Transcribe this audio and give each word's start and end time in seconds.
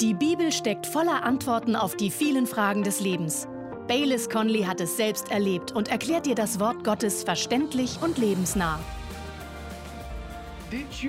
Die 0.00 0.12
Bibel 0.12 0.52
steckt 0.52 0.86
voller 0.86 1.24
Antworten 1.24 1.74
auf 1.74 1.96
die 1.96 2.10
vielen 2.10 2.46
Fragen 2.46 2.82
des 2.82 3.00
Lebens. 3.00 3.48
Baylis 3.88 4.28
Conley 4.28 4.64
hat 4.64 4.78
es 4.82 4.98
selbst 4.98 5.30
erlebt 5.30 5.72
und 5.72 5.88
erklärt 5.88 6.26
dir 6.26 6.34
das 6.34 6.60
Wort 6.60 6.84
Gottes 6.84 7.24
verständlich 7.24 7.98
und 8.02 8.18
lebensnah. 8.18 8.78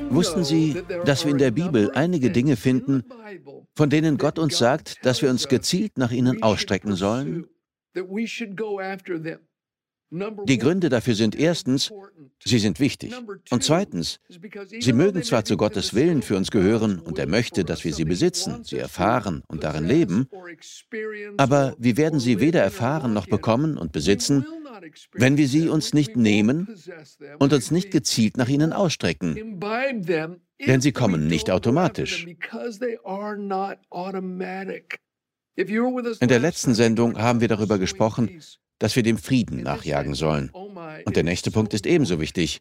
Wussten 0.09 0.45
Sie, 0.45 0.81
dass 1.03 1.25
wir 1.25 1.31
in 1.31 1.37
der 1.37 1.51
Bibel 1.51 1.91
einige 1.95 2.31
Dinge 2.31 2.55
finden, 2.55 3.03
von 3.75 3.89
denen 3.89 4.17
Gott 4.17 4.39
uns 4.39 4.57
sagt, 4.57 5.05
dass 5.05 5.21
wir 5.21 5.29
uns 5.31 5.49
gezielt 5.49 5.97
nach 5.97 6.11
ihnen 6.11 6.41
ausstrecken 6.41 6.95
sollen? 6.95 7.45
Die 10.09 10.57
Gründe 10.57 10.87
dafür 10.89 11.15
sind 11.15 11.35
erstens, 11.35 11.91
sie 12.43 12.59
sind 12.59 12.79
wichtig. 12.79 13.13
Und 13.49 13.63
zweitens, 13.63 14.19
sie 14.79 14.93
mögen 14.93 15.21
zwar 15.23 15.43
zu 15.43 15.57
Gottes 15.57 15.93
Willen 15.93 16.21
für 16.21 16.37
uns 16.37 16.49
gehören 16.49 16.99
und 16.99 17.19
er 17.19 17.27
möchte, 17.27 17.65
dass 17.65 17.83
wir 17.83 17.93
sie 17.93 18.05
besitzen, 18.05 18.63
sie 18.63 18.77
erfahren 18.77 19.43
und 19.47 19.63
darin 19.63 19.85
leben, 19.85 20.29
aber 21.37 21.75
wir 21.77 21.97
werden 21.97 22.19
sie 22.19 22.39
weder 22.39 22.61
erfahren 22.61 23.13
noch 23.13 23.27
bekommen 23.27 23.77
und 23.77 23.91
besitzen, 23.91 24.45
wenn 25.13 25.35
wir 25.37 25.47
sie 25.47 25.67
uns 25.67 25.93
nicht 25.93 26.15
nehmen 26.15 26.69
und 27.39 27.51
uns 27.51 27.71
nicht 27.71 27.91
gezielt 27.91 28.37
nach 28.37 28.47
ihnen 28.47 28.71
ausstrecken. 28.71 29.59
Denn 30.65 30.81
sie 30.81 30.91
kommen 30.93 31.27
nicht 31.27 31.51
automatisch. 31.51 32.25
In 35.55 36.27
der 36.27 36.39
letzten 36.39 36.75
Sendung 36.75 37.17
haben 37.17 37.41
wir 37.41 37.47
darüber 37.47 37.79
gesprochen, 37.79 38.39
dass 38.79 38.95
wir 38.95 39.03
dem 39.03 39.17
Frieden 39.17 39.63
nachjagen 39.63 40.13
sollen. 40.13 40.49
Und 41.05 41.15
der 41.15 41.23
nächste 41.23 41.51
Punkt 41.51 41.73
ist 41.73 41.85
ebenso 41.85 42.19
wichtig. 42.19 42.59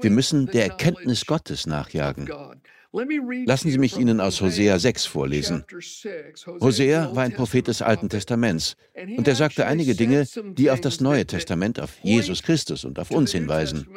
Wir 0.00 0.10
müssen 0.10 0.46
der 0.46 0.64
Erkenntnis 0.64 1.26
Gottes 1.26 1.66
nachjagen. 1.66 2.28
Lassen 3.46 3.70
Sie 3.70 3.78
mich 3.78 3.98
Ihnen 3.98 4.20
aus 4.20 4.40
Hosea 4.40 4.78
6 4.78 5.06
vorlesen. 5.06 5.64
Hosea 6.60 7.14
war 7.14 7.24
ein 7.24 7.32
Prophet 7.32 7.66
des 7.66 7.82
Alten 7.82 8.08
Testaments 8.08 8.76
und 8.94 9.26
er 9.26 9.34
sagte 9.34 9.66
einige 9.66 9.96
Dinge, 9.96 10.26
die 10.52 10.70
auf 10.70 10.80
das 10.80 11.00
Neue 11.00 11.26
Testament, 11.26 11.80
auf 11.80 11.98
Jesus 12.02 12.42
Christus 12.42 12.84
und 12.84 12.98
auf 13.00 13.10
uns 13.10 13.32
hinweisen. 13.32 13.88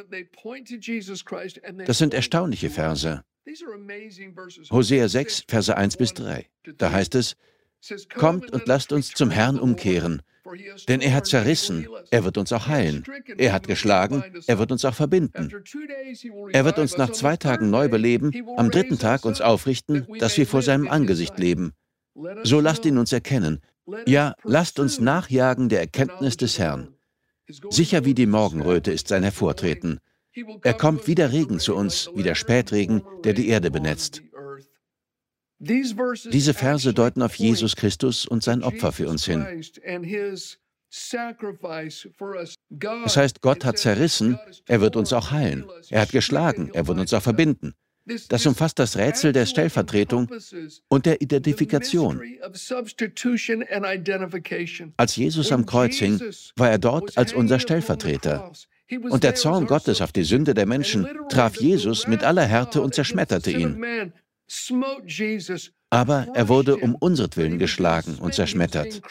Das 1.86 2.00
sind 2.00 2.16
erstaunliche 2.16 2.72
Verse. 2.72 3.23
Hosea 4.72 5.08
6, 5.08 5.44
Verse 5.47 5.78
1 5.78 5.97
bis 5.97 6.14
3. 6.16 6.47
Da 6.78 6.92
heißt 6.92 7.16
es, 7.16 7.36
Kommt 8.16 8.52
und 8.52 8.67
lasst 8.67 8.92
uns 8.92 9.11
zum 9.11 9.30
Herrn 9.30 9.59
umkehren, 9.59 10.22
denn 10.88 11.02
er 11.02 11.14
hat 11.14 11.28
zerrissen, 11.28 11.88
er 12.09 12.23
wird 12.23 12.38
uns 12.38 12.53
auch 12.53 12.67
heilen. 12.67 13.03
Er 13.38 13.53
hat 13.53 13.67
geschlagen, 13.67 14.23
er 14.47 14.59
wird 14.59 14.72
uns 14.72 14.86
auch 14.86 14.94
verbinden. 14.94 15.52
Er 16.53 16.66
wird 16.66 16.80
uns 16.80 16.97
nach 16.97 17.11
zwei 17.11 17.38
Tagen 17.38 17.69
neu 17.69 17.89
beleben, 17.89 18.31
am 18.56 18.72
dritten 18.72 18.97
Tag 18.97 19.25
uns 19.25 19.42
aufrichten, 19.42 20.08
dass 20.19 20.38
wir 20.38 20.47
vor 20.47 20.61
seinem 20.61 20.88
Angesicht 20.88 21.38
leben. 21.38 21.73
So 22.44 22.59
lasst 22.59 22.86
ihn 22.86 22.97
uns 22.97 23.11
erkennen. 23.11 23.61
Ja, 24.06 24.36
lasst 24.44 24.80
uns 24.80 25.00
nachjagen 25.00 25.69
der 25.69 25.80
Erkenntnis 25.80 26.38
des 26.38 26.59
Herrn. 26.59 26.94
Sicher 27.69 28.03
wie 28.06 28.14
die 28.14 28.25
Morgenröte 28.25 28.91
ist 28.91 29.08
sein 29.08 29.23
Hervortreten. 29.23 30.00
Er 30.64 30.73
kommt 30.73 31.08
wie 31.08 31.16
der 31.16 31.31
Regen 31.31 31.59
zu 31.59 31.75
uns, 31.75 32.09
wie 32.14 32.23
der 32.23 32.36
Spätregen, 32.36 33.02
der 33.23 33.34
die 33.34 33.47
Erde 33.47 33.72
benetzt. 33.72 34.22
Diese 35.59 36.53
Verse 36.53 36.94
deuten 36.94 37.22
auf 37.22 37.36
Jesus 37.36 37.75
Christus 37.75 38.25
und 38.25 38.44
sein 38.44 38.63
Opfer 38.63 38.91
für 38.91 39.09
uns 39.09 39.25
hin. 39.25 39.45
Es 43.05 43.17
heißt, 43.17 43.41
Gott 43.41 43.66
hat 43.66 43.78
zerrissen, 43.78 44.39
er 44.67 44.81
wird 44.81 44.95
uns 44.95 45.13
auch 45.13 45.31
heilen. 45.31 45.66
Er 45.89 46.02
hat 46.02 46.11
geschlagen, 46.11 46.69
er 46.73 46.88
wird 46.88 47.00
uns 47.00 47.13
auch 47.13 47.22
verbinden. 47.22 47.73
Das 48.30 48.45
umfasst 48.45 48.80
das 48.80 48.95
Rätsel 48.97 49.33
der 49.33 49.45
Stellvertretung 49.45 50.30
und 50.88 51.05
der 51.05 51.22
Identifikation. 51.22 52.22
Als 54.95 55.16
Jesus 55.16 55.52
am 55.52 55.66
Kreuz 55.66 55.95
hing, 55.95 56.22
war 56.55 56.69
er 56.69 56.78
dort 56.78 57.17
als 57.17 57.33
unser 57.33 57.59
Stellvertreter. 57.59 58.51
Und 59.09 59.23
der 59.23 59.35
Zorn 59.35 59.66
Gottes 59.66 60.01
auf 60.01 60.13
die 60.13 60.23
Sünde 60.23 60.53
der 60.53 60.66
Menschen 60.66 61.07
traf 61.29 61.57
Jesus 61.57 62.07
mit 62.07 62.23
aller 62.23 62.46
Härte 62.46 62.81
und 62.81 62.96
zerschmetterte 62.96 63.51
ihn. 63.51 64.13
Aber 65.90 66.28
er 66.34 66.47
wurde 66.50 66.78
um 66.78 66.96
unseretwillen 66.96 67.59
geschlagen 67.59 68.18
und 68.19 68.34
zerschmettert. 68.34 69.02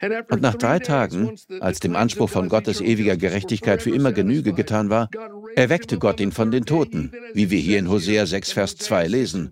Und 0.00 0.42
nach 0.42 0.54
drei 0.54 0.78
Tagen, 0.78 1.34
als 1.60 1.80
dem 1.80 1.96
Anspruch 1.96 2.30
von 2.30 2.48
Gottes 2.48 2.80
ewiger 2.80 3.16
Gerechtigkeit 3.16 3.82
für 3.82 3.90
immer 3.90 4.12
Genüge 4.12 4.52
getan 4.52 4.90
war, 4.90 5.10
erweckte 5.56 5.98
Gott 5.98 6.20
ihn 6.20 6.30
von 6.30 6.50
den 6.50 6.64
Toten, 6.64 7.12
wie 7.34 7.50
wir 7.50 7.58
hier 7.58 7.78
in 7.78 7.88
Hosea 7.88 8.26
6, 8.26 8.52
Vers 8.52 8.76
2 8.76 9.08
lesen. 9.08 9.50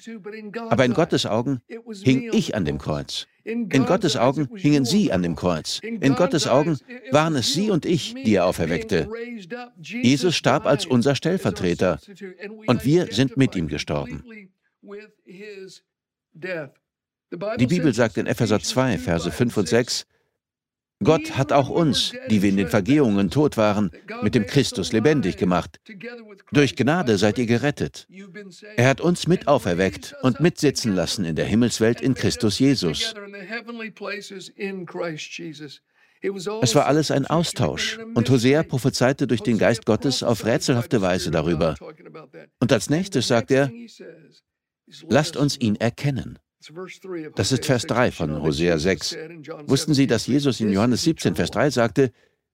Aber 0.69 0.85
in 0.85 0.95
Gottes 0.95 1.27
Augen 1.27 1.61
hing 2.03 2.31
ich 2.33 2.55
an 2.55 2.65
dem 2.65 2.79
Kreuz. 2.79 3.27
In 3.45 3.87
Gottes 3.87 4.17
Augen 4.17 4.49
hingen 4.55 4.85
sie 4.85 5.13
an 5.13 5.23
dem 5.23 5.37
Kreuz. 5.37 5.81
In 5.83 6.15
Gottes 6.15 6.47
Augen 6.47 6.79
waren 7.11 7.37
es 7.37 7.53
sie 7.53 7.71
und 7.71 7.85
ich, 7.85 8.15
die 8.15 8.35
er 8.35 8.47
auferweckte. 8.47 9.09
Jesus 9.81 10.37
starb 10.37 10.67
als 10.67 10.87
unser 10.87 11.15
Stellvertreter 11.15 11.99
und 12.67 12.85
wir 12.85 13.07
sind 13.13 13.37
mit 13.37 13.57
ihm 13.57 13.69
gestorben. 13.69 14.23
Die 17.59 17.67
Bibel 17.67 17.93
sagt 17.93 18.17
in 18.19 18.27
Epheser 18.27 18.61
2, 18.61 18.99
Verse 18.99 19.31
5 19.31 19.57
und 19.57 19.69
6, 19.69 20.07
Gott 21.05 21.37
hat 21.37 21.53
auch 21.53 21.69
uns, 21.69 22.13
die 22.31 22.41
wir 22.43 22.49
in 22.49 22.57
den 22.57 22.69
Vergehungen 22.69 23.31
tot 23.31 23.57
waren, 23.57 23.91
mit 24.23 24.35
dem 24.35 24.47
Christus 24.47 24.93
lebendig 24.93 25.37
gemacht. 25.37 25.79
Durch 26.53 26.75
Gnade 26.75 27.19
seid 27.19 27.39
ihr 27.39 27.47
gerettet. 27.47 28.09
Er 28.77 28.89
hat 28.89 29.01
uns 29.01 29.27
mit 29.27 29.47
auferweckt 29.47 30.15
und 30.23 30.41
mitsitzen 30.41 30.95
lassen 30.95 31.25
in 31.25 31.37
der 31.37 31.45
Himmelswelt 31.45 32.01
in 32.01 32.15
Christus 32.15 32.59
Jesus. 32.59 33.15
Es 36.63 36.75
war 36.75 36.87
alles 36.87 37.11
ein 37.11 37.27
Austausch 37.27 37.99
und 38.15 38.31
Hosea 38.31 38.63
prophezeite 38.63 39.27
durch 39.27 39.43
den 39.43 39.59
Geist 39.59 39.85
Gottes 39.85 40.23
auf 40.23 40.47
rätselhafte 40.47 41.03
Weise 41.03 41.31
darüber. 41.31 41.75
Und 42.59 42.73
als 42.73 42.89
nächstes 42.89 43.29
sagt 43.29 43.51
er, 43.51 43.71
lasst 45.09 45.37
uns 45.37 45.61
ihn 45.61 45.77
erkennen. 45.77 46.39
Das 47.35 47.53
ist 47.53 47.65
Vers 47.65 47.83
3 47.85 48.11
von 48.11 48.43
Hosea 48.43 48.79
6. 48.79 49.17
Wussten 49.67 49.95
Sie, 49.95 50.07
dass 50.07 50.27
Jesus 50.27 50.61
in 50.61 50.73
Johannes 50.73 51.03
17, 51.03 51.35
Vers 51.35 51.51
3 51.51 51.71
sagte, 51.71 52.13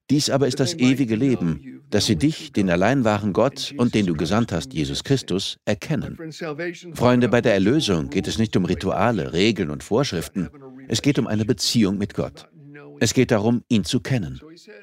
dies 0.09 0.29
aber 0.29 0.47
ist 0.47 0.59
das 0.59 0.73
ewige 0.73 1.15
Leben, 1.15 1.81
dass 1.89 2.05
sie 2.05 2.17
dich, 2.17 2.51
den 2.51 2.69
allein 2.69 3.05
wahren 3.05 3.31
Gott 3.31 3.73
und 3.77 3.95
den 3.95 4.05
du 4.05 4.15
gesandt 4.15 4.51
hast, 4.51 4.73
Jesus 4.73 5.03
Christus, 5.03 5.57
erkennen. 5.63 6.17
Freunde, 6.93 7.29
bei 7.29 7.39
der 7.39 7.53
Erlösung 7.53 8.09
geht 8.09 8.27
es 8.27 8.37
nicht 8.37 8.55
um 8.57 8.65
Rituale, 8.65 9.31
Regeln 9.31 9.69
und 9.69 9.83
Vorschriften. 9.83 10.49
Es 10.89 11.01
geht 11.01 11.19
um 11.19 11.27
eine 11.27 11.45
Beziehung 11.45 11.97
mit 11.97 12.13
Gott. 12.13 12.49
Es 12.99 13.13
geht 13.13 13.31
darum, 13.31 13.63
ihn 13.69 13.85
zu 13.85 14.01
kennen. 14.01 14.39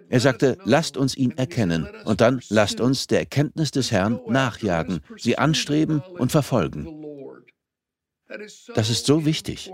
Er 0.08 0.20
sagte, 0.20 0.58
lasst 0.64 0.96
uns 0.96 1.16
ihn 1.16 1.32
erkennen 1.36 1.86
und 2.04 2.20
dann 2.20 2.40
lasst 2.48 2.80
uns 2.80 3.06
der 3.06 3.20
Erkenntnis 3.20 3.70
des 3.70 3.92
Herrn 3.92 4.20
nachjagen, 4.26 5.00
sie 5.16 5.38
anstreben 5.38 6.02
und 6.18 6.32
verfolgen. 6.32 6.86
Das 8.74 8.90
ist 8.90 9.06
so 9.06 9.24
wichtig. 9.24 9.70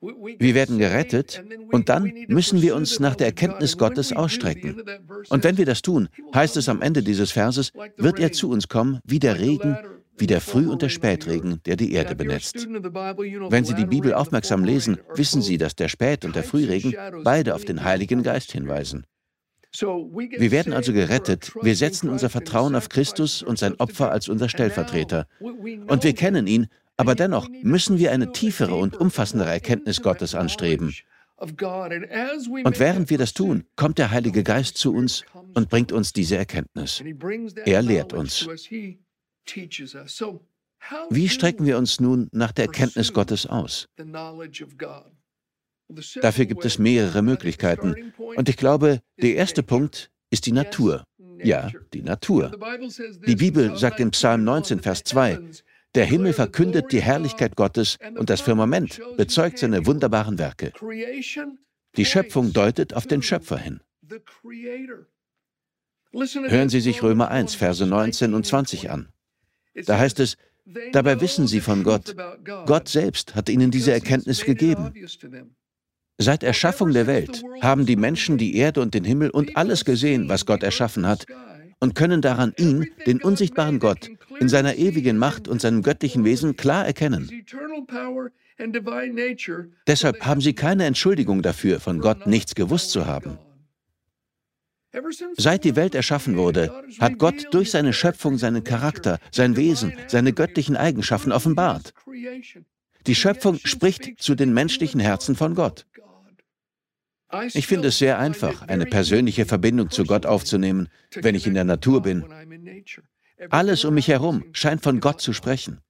Wir 0.00 0.54
werden 0.54 0.78
gerettet 0.78 1.42
und 1.72 1.88
dann 1.88 2.12
müssen 2.28 2.62
wir 2.62 2.76
uns 2.76 3.00
nach 3.00 3.16
der 3.16 3.26
Erkenntnis 3.28 3.76
Gottes 3.76 4.12
ausstrecken. 4.12 4.82
Und 5.28 5.42
wenn 5.42 5.58
wir 5.58 5.66
das 5.66 5.82
tun, 5.82 6.08
heißt 6.34 6.56
es 6.56 6.68
am 6.68 6.82
Ende 6.82 7.02
dieses 7.02 7.32
Verses, 7.32 7.72
wird 7.96 8.20
er 8.20 8.30
zu 8.30 8.50
uns 8.50 8.68
kommen 8.68 9.00
wie 9.04 9.18
der 9.18 9.40
Regen, 9.40 9.76
wie 10.16 10.28
der 10.28 10.40
Früh- 10.40 10.68
und 10.68 10.82
der 10.82 10.88
Spätregen, 10.88 11.60
der 11.66 11.76
die 11.76 11.92
Erde 11.92 12.14
benetzt. 12.14 12.68
Wenn 12.68 13.64
Sie 13.64 13.74
die 13.74 13.86
Bibel 13.86 14.14
aufmerksam 14.14 14.64
lesen, 14.64 14.98
wissen 15.14 15.42
Sie, 15.42 15.58
dass 15.58 15.74
der 15.74 15.88
Spät- 15.88 16.24
und 16.24 16.36
der 16.36 16.44
Frühregen 16.44 16.94
beide 17.24 17.54
auf 17.54 17.64
den 17.64 17.82
Heiligen 17.82 18.22
Geist 18.22 18.52
hinweisen. 18.52 19.04
Wir 19.72 20.50
werden 20.50 20.72
also 20.72 20.92
gerettet, 20.92 21.52
wir 21.60 21.76
setzen 21.76 22.08
unser 22.08 22.30
Vertrauen 22.30 22.74
auf 22.74 22.88
Christus 22.88 23.42
und 23.42 23.58
sein 23.58 23.78
Opfer 23.78 24.10
als 24.10 24.28
unser 24.28 24.48
Stellvertreter. 24.48 25.26
Und 25.40 26.04
wir 26.04 26.14
kennen 26.14 26.46
ihn 26.46 26.68
aber 26.98 27.14
dennoch 27.14 27.48
müssen 27.62 27.98
wir 27.98 28.12
eine 28.12 28.32
tiefere 28.32 28.74
und 28.74 28.96
umfassendere 28.96 29.50
Erkenntnis 29.50 30.02
Gottes 30.02 30.34
anstreben. 30.34 30.94
Und 31.38 31.60
während 32.80 33.10
wir 33.10 33.18
das 33.18 33.32
tun, 33.32 33.64
kommt 33.76 33.98
der 33.98 34.10
Heilige 34.10 34.42
Geist 34.42 34.76
zu 34.76 34.92
uns 34.92 35.24
und 35.54 35.70
bringt 35.70 35.92
uns 35.92 36.12
diese 36.12 36.36
Erkenntnis. 36.36 37.02
Er 37.64 37.82
lehrt 37.82 38.12
uns. 38.12 38.48
Wie 41.10 41.28
strecken 41.28 41.64
wir 41.64 41.78
uns 41.78 42.00
nun 42.00 42.28
nach 42.32 42.52
der 42.52 42.66
Erkenntnis 42.66 43.12
Gottes 43.12 43.46
aus? 43.46 43.88
Dafür 46.20 46.46
gibt 46.46 46.64
es 46.64 46.78
mehrere 46.78 47.22
Möglichkeiten. 47.22 48.12
Und 48.18 48.48
ich 48.48 48.56
glaube, 48.56 49.00
der 49.22 49.36
erste 49.36 49.62
Punkt 49.62 50.10
ist 50.30 50.46
die 50.46 50.52
Natur. 50.52 51.04
Ja, 51.40 51.70
die 51.94 52.02
Natur. 52.02 52.50
Die 53.26 53.36
Bibel 53.36 53.76
sagt 53.76 54.00
in 54.00 54.10
Psalm 54.10 54.42
19, 54.42 54.80
Vers 54.80 55.04
2, 55.04 55.38
der 55.94 56.04
Himmel 56.04 56.32
verkündet 56.32 56.92
die 56.92 57.00
Herrlichkeit 57.00 57.56
Gottes 57.56 57.98
und 58.16 58.30
das 58.30 58.40
Firmament 58.40 59.00
bezeugt 59.16 59.58
seine 59.58 59.86
wunderbaren 59.86 60.38
Werke. 60.38 60.72
Die 61.96 62.04
Schöpfung 62.04 62.52
deutet 62.52 62.94
auf 62.94 63.06
den 63.06 63.22
Schöpfer 63.22 63.58
hin. 63.58 63.80
Hören 66.12 66.68
Sie 66.68 66.80
sich 66.80 67.02
Römer 67.02 67.30
1, 67.30 67.54
Verse 67.54 67.86
19 67.86 68.34
und 68.34 68.46
20 68.46 68.90
an. 68.90 69.08
Da 69.86 69.98
heißt 69.98 70.20
es, 70.20 70.36
Dabei 70.92 71.20
wissen 71.20 71.46
sie 71.46 71.60
von 71.60 71.82
Gott. 71.82 72.14
Gott 72.66 72.88
selbst 72.88 73.34
hat 73.34 73.48
ihnen 73.48 73.70
diese 73.70 73.92
Erkenntnis 73.92 74.44
gegeben. 74.44 74.92
Seit 76.18 76.42
Erschaffung 76.42 76.92
der 76.92 77.06
Welt 77.06 77.42
haben 77.62 77.86
die 77.86 77.96
Menschen 77.96 78.38
die 78.38 78.56
Erde 78.56 78.82
und 78.82 78.92
den 78.92 79.04
Himmel 79.04 79.30
und 79.30 79.56
alles 79.56 79.84
gesehen, 79.84 80.28
was 80.28 80.44
Gott 80.44 80.62
erschaffen 80.62 81.06
hat, 81.06 81.26
und 81.80 81.94
können 81.94 82.20
daran 82.20 82.52
ihn, 82.58 82.88
den 83.06 83.22
unsichtbaren 83.22 83.78
Gott, 83.78 84.10
in 84.40 84.48
seiner 84.48 84.76
ewigen 84.76 85.18
Macht 85.18 85.48
und 85.48 85.60
seinem 85.60 85.82
göttlichen 85.82 86.24
Wesen 86.24 86.56
klar 86.56 86.86
erkennen. 86.86 87.30
Deshalb 89.86 90.24
haben 90.24 90.40
sie 90.40 90.54
keine 90.54 90.84
Entschuldigung 90.84 91.42
dafür, 91.42 91.80
von 91.80 92.00
Gott 92.00 92.26
nichts 92.26 92.54
gewusst 92.54 92.90
zu 92.90 93.06
haben. 93.06 93.38
Seit 95.36 95.64
die 95.64 95.76
Welt 95.76 95.94
erschaffen 95.94 96.36
wurde, 96.36 96.82
hat 96.98 97.18
Gott 97.18 97.46
durch 97.52 97.70
seine 97.70 97.92
Schöpfung 97.92 98.38
seinen 98.38 98.64
Charakter, 98.64 99.18
sein 99.30 99.56
Wesen, 99.56 99.92
seine 100.06 100.32
göttlichen 100.32 100.76
Eigenschaften 100.76 101.30
offenbart. 101.30 101.92
Die 103.06 103.14
Schöpfung 103.14 103.58
spricht 103.64 104.20
zu 104.20 104.34
den 104.34 104.52
menschlichen 104.52 105.00
Herzen 105.00 105.36
von 105.36 105.54
Gott. 105.54 105.86
Ich 107.52 107.66
finde 107.66 107.88
es 107.88 107.98
sehr 107.98 108.18
einfach, 108.18 108.62
eine 108.62 108.86
persönliche 108.86 109.44
Verbindung 109.44 109.90
zu 109.90 110.04
Gott 110.04 110.24
aufzunehmen, 110.24 110.88
wenn 111.14 111.34
ich 111.34 111.46
in 111.46 111.54
der 111.54 111.64
Natur 111.64 112.02
bin. 112.02 112.24
Alles 113.50 113.84
um 113.84 113.94
mich 113.94 114.08
herum 114.08 114.44
scheint 114.52 114.82
von 114.82 115.00
Gott 115.00 115.20
zu 115.20 115.32
sprechen. 115.32 115.80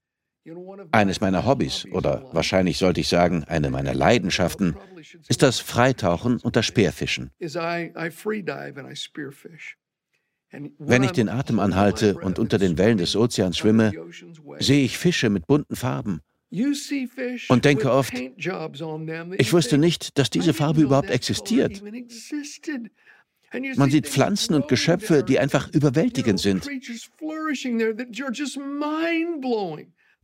Eines 0.93 1.21
meiner 1.21 1.45
Hobbys, 1.45 1.87
oder 1.93 2.25
wahrscheinlich 2.33 2.79
sollte 2.79 3.01
ich 3.01 3.09
sagen, 3.09 3.45
eine 3.45 3.71
meiner 3.71 3.95
Leidenschaften, 3.95 4.77
ist 5.29 5.43
das 5.43 5.61
Freitauchen 5.61 6.39
und 6.39 6.57
das 6.57 6.65
Speerfischen. 6.65 7.31
Wenn 10.79 11.03
ich 11.03 11.11
den 11.13 11.29
Atem 11.29 11.59
anhalte 11.59 12.15
und 12.17 12.39
unter 12.39 12.57
den 12.59 12.79
Wellen 12.79 12.97
des 12.97 13.15
Ozeans 13.17 13.59
schwimme, 13.59 13.93
sehe 14.59 14.85
ich 14.85 14.97
Fische 14.97 15.29
mit 15.29 15.47
bunten 15.47 15.77
Farben 15.77 16.23
und 17.49 17.65
denke 17.65 17.93
oft, 17.93 18.15
ich 19.37 19.53
wusste 19.53 19.77
nicht, 19.77 20.19
dass 20.19 20.31
diese 20.31 20.55
Farbe 20.55 20.81
überhaupt 20.81 21.11
existiert. 21.11 21.83
Man 23.77 23.91
sieht 23.91 24.07
Pflanzen 24.09 24.55
und 24.55 24.69
Geschöpfe, 24.69 25.23
die 25.23 25.39
einfach 25.39 25.69
überwältigend 25.73 26.41
sind. 26.41 26.69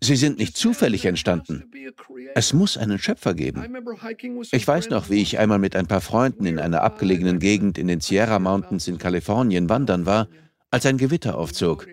Sie 0.00 0.16
sind 0.16 0.38
nicht 0.38 0.56
zufällig 0.56 1.06
entstanden. 1.06 1.64
Es 2.34 2.52
muss 2.52 2.76
einen 2.76 2.98
Schöpfer 2.98 3.32
geben. 3.32 3.64
Ich 4.52 4.68
weiß 4.68 4.90
noch, 4.90 5.08
wie 5.08 5.22
ich 5.22 5.38
einmal 5.38 5.58
mit 5.58 5.76
ein 5.76 5.86
paar 5.86 6.02
Freunden 6.02 6.44
in 6.44 6.58
einer 6.58 6.82
abgelegenen 6.82 7.38
Gegend 7.38 7.78
in 7.78 7.86
den 7.86 8.00
Sierra 8.00 8.38
Mountains 8.38 8.86
in 8.86 8.98
Kalifornien 8.98 9.68
wandern 9.68 10.04
war, 10.04 10.28
als 10.70 10.84
ein 10.84 10.98
Gewitter 10.98 11.38
aufzog. 11.38 11.86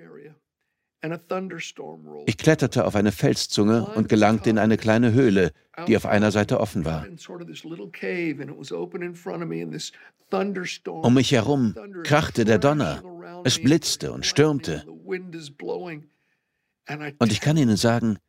Ich 2.25 2.37
kletterte 2.37 2.85
auf 2.85 2.95
eine 2.95 3.11
Felszunge 3.11 3.85
und 3.95 4.07
gelangte 4.07 4.49
in 4.49 4.59
eine 4.59 4.77
kleine 4.77 5.13
Höhle, 5.13 5.51
die 5.87 5.97
auf 5.97 6.05
einer 6.05 6.31
Seite 6.31 6.59
offen 6.59 6.85
war. 6.85 7.07
Um 10.85 11.13
mich 11.13 11.31
herum 11.31 11.75
krachte 12.03 12.45
der 12.45 12.59
Donner, 12.59 13.03
es 13.43 13.61
blitzte 13.61 14.11
und 14.11 14.25
stürmte. 14.25 14.85
Und 17.19 17.31
ich 17.31 17.41
kann 17.41 17.57
Ihnen 17.57 17.77
sagen, 17.77 18.19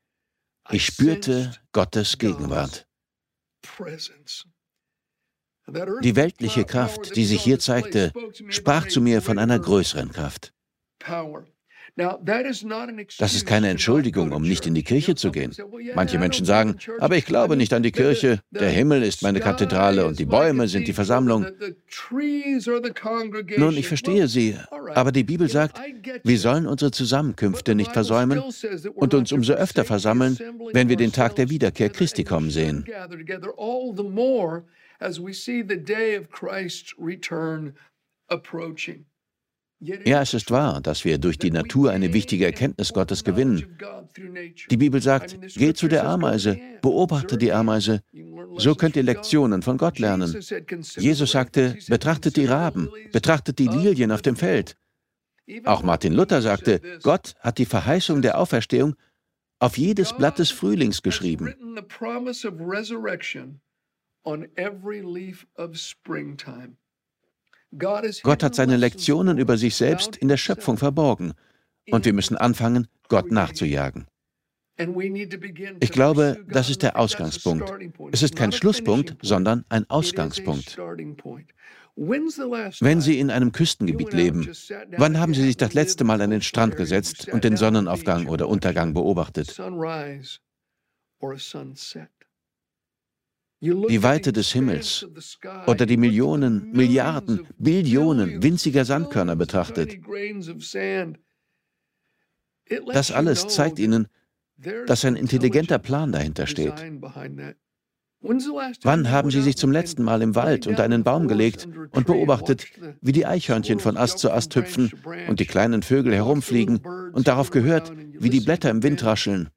ich 0.70 0.86
spürte 0.86 1.52
Gottes 1.72 2.18
Gegenwart. 2.18 2.86
Die 6.02 6.16
weltliche 6.16 6.64
Kraft, 6.64 7.16
die 7.16 7.24
sich 7.24 7.42
hier 7.42 7.58
zeigte, 7.58 8.12
sprach 8.48 8.88
zu 8.88 9.00
mir 9.00 9.22
von 9.22 9.38
einer 9.38 9.58
größeren 9.58 10.10
Kraft. 10.10 10.52
Das 13.18 13.34
ist 13.34 13.46
keine 13.46 13.68
Entschuldigung, 13.68 14.32
um 14.32 14.42
nicht 14.42 14.66
in 14.66 14.74
die 14.74 14.82
Kirche 14.82 15.14
zu 15.14 15.30
gehen. 15.30 15.54
Manche 15.94 16.18
Menschen 16.18 16.46
sagen, 16.46 16.76
aber 16.98 17.16
ich 17.16 17.26
glaube 17.26 17.56
nicht 17.56 17.72
an 17.74 17.82
die 17.82 17.92
Kirche, 17.92 18.40
der 18.50 18.70
Himmel 18.70 19.02
ist 19.02 19.22
meine 19.22 19.40
Kathedrale 19.40 20.06
und 20.06 20.18
die 20.18 20.24
Bäume 20.24 20.68
sind 20.68 20.88
die 20.88 20.92
Versammlung. 20.92 21.46
Nun, 23.56 23.76
ich 23.76 23.88
verstehe 23.88 24.28
Sie, 24.28 24.56
aber 24.94 25.12
die 25.12 25.24
Bibel 25.24 25.48
sagt, 25.48 25.80
wir 26.24 26.38
sollen 26.38 26.66
unsere 26.66 26.90
Zusammenkünfte 26.90 27.74
nicht 27.74 27.92
versäumen 27.92 28.42
und 28.94 29.14
uns 29.14 29.32
umso 29.32 29.52
öfter 29.52 29.84
versammeln, 29.84 30.38
wenn 30.72 30.88
wir 30.88 30.96
den 30.96 31.12
Tag 31.12 31.36
der 31.36 31.50
Wiederkehr 31.50 31.90
Christi 31.90 32.24
kommen 32.24 32.50
sehen. 32.50 32.86
As 35.02 35.18
we 35.18 35.32
see 35.32 35.62
the 35.62 35.76
day 35.76 36.14
of 36.14 36.30
Christ's 36.30 36.94
return 36.96 37.74
approaching. 38.28 39.06
Ja, 39.82 40.22
es 40.22 40.32
ist 40.32 40.52
wahr, 40.52 40.80
dass 40.80 41.04
wir 41.04 41.18
durch 41.18 41.38
die 41.38 41.50
Natur 41.50 41.90
eine 41.90 42.12
wichtige 42.12 42.44
Erkenntnis 42.44 42.92
Gottes 42.92 43.24
gewinnen. 43.24 43.76
Die 44.70 44.76
Bibel 44.76 45.02
sagt, 45.02 45.36
geh 45.56 45.74
zu 45.74 45.88
der 45.88 46.06
Ameise, 46.06 46.56
beobachte 46.82 47.36
die 47.36 47.52
Ameise. 47.52 48.02
So 48.58 48.76
könnt 48.76 48.94
ihr 48.94 49.02
Lektionen 49.02 49.62
von 49.62 49.78
Gott 49.78 49.98
lernen. 49.98 50.40
Jesus 50.96 51.32
sagte, 51.32 51.76
betrachtet 51.88 52.36
die 52.36 52.46
Raben, 52.46 52.90
betrachtet 53.12 53.58
die 53.58 53.66
Lilien 53.66 54.12
auf 54.12 54.22
dem 54.22 54.36
Feld. 54.36 54.76
Auch 55.64 55.82
Martin 55.82 56.12
Luther 56.12 56.42
sagte, 56.42 56.80
Gott 57.02 57.34
hat 57.40 57.58
die 57.58 57.66
Verheißung 57.66 58.22
der 58.22 58.38
Auferstehung 58.38 58.94
auf 59.58 59.78
jedes 59.78 60.12
Blatt 60.12 60.38
des 60.38 60.52
Frühlings 60.52 61.02
geschrieben. 61.02 61.54
On 64.24 64.46
every 64.54 65.00
leaf 65.00 65.44
of 65.56 65.76
springtime. 65.76 66.76
Gott 67.78 68.42
hat 68.42 68.54
seine 68.54 68.76
Lektionen 68.76 69.38
über 69.38 69.56
sich 69.56 69.74
selbst 69.76 70.16
in 70.16 70.28
der 70.28 70.36
Schöpfung 70.36 70.76
verborgen 70.76 71.32
und 71.90 72.04
wir 72.04 72.12
müssen 72.12 72.36
anfangen, 72.36 72.86
Gott 73.08 73.30
nachzujagen. 73.30 74.06
Ich 75.80 75.92
glaube, 75.92 76.44
das 76.48 76.70
ist 76.70 76.82
der 76.82 76.98
Ausgangspunkt. 76.98 77.72
Es 78.10 78.22
ist 78.22 78.36
kein 78.36 78.52
Schlusspunkt, 78.52 79.16
sondern 79.22 79.64
ein 79.68 79.88
Ausgangspunkt. 79.90 80.78
Wenn 81.94 83.00
Sie 83.00 83.18
in 83.18 83.30
einem 83.30 83.52
Küstengebiet 83.52 84.12
leben, 84.14 84.50
wann 84.96 85.18
haben 85.18 85.34
Sie 85.34 85.42
sich 85.42 85.58
das 85.58 85.74
letzte 85.74 86.04
Mal 86.04 86.22
an 86.22 86.30
den 86.30 86.40
Strand 86.40 86.76
gesetzt 86.76 87.28
und 87.28 87.44
den 87.44 87.56
Sonnenaufgang 87.56 88.28
oder 88.28 88.48
Untergang 88.48 88.94
beobachtet? 88.94 89.60
Die 93.62 94.02
Weite 94.02 94.32
des 94.32 94.52
Himmels 94.52 95.06
oder 95.68 95.86
die 95.86 95.96
Millionen, 95.96 96.72
Milliarden, 96.72 97.46
Billionen 97.58 98.42
winziger 98.42 98.84
Sandkörner 98.84 99.36
betrachtet. 99.36 99.98
Das 102.92 103.12
alles 103.12 103.46
zeigt 103.48 103.78
Ihnen, 103.78 104.08
dass 104.86 105.04
ein 105.04 105.14
intelligenter 105.14 105.78
Plan 105.78 106.10
dahinter 106.10 106.46
steht. 106.46 106.74
Wann 108.82 109.10
haben 109.10 109.30
Sie 109.30 109.42
sich 109.42 109.56
zum 109.56 109.72
letzten 109.72 110.02
Mal 110.02 110.22
im 110.22 110.34
Wald 110.34 110.66
unter 110.66 110.82
einen 110.84 111.04
Baum 111.04 111.28
gelegt 111.28 111.68
und 111.90 112.06
beobachtet, 112.06 112.66
wie 113.00 113.12
die 113.12 113.26
Eichhörnchen 113.26 113.80
von 113.80 113.96
Ast 113.96 114.18
zu 114.18 114.30
Ast 114.30 114.54
hüpfen 114.56 114.92
und 115.28 115.40
die 115.40 115.46
kleinen 115.46 115.82
Vögel 115.82 116.14
herumfliegen 116.14 116.80
und 117.12 117.28
darauf 117.28 117.50
gehört, 117.50 117.92
wie 117.96 118.30
die 118.30 118.40
Blätter 118.40 118.70
im 118.70 118.82
Wind 118.82 119.04
rascheln? 119.04 119.50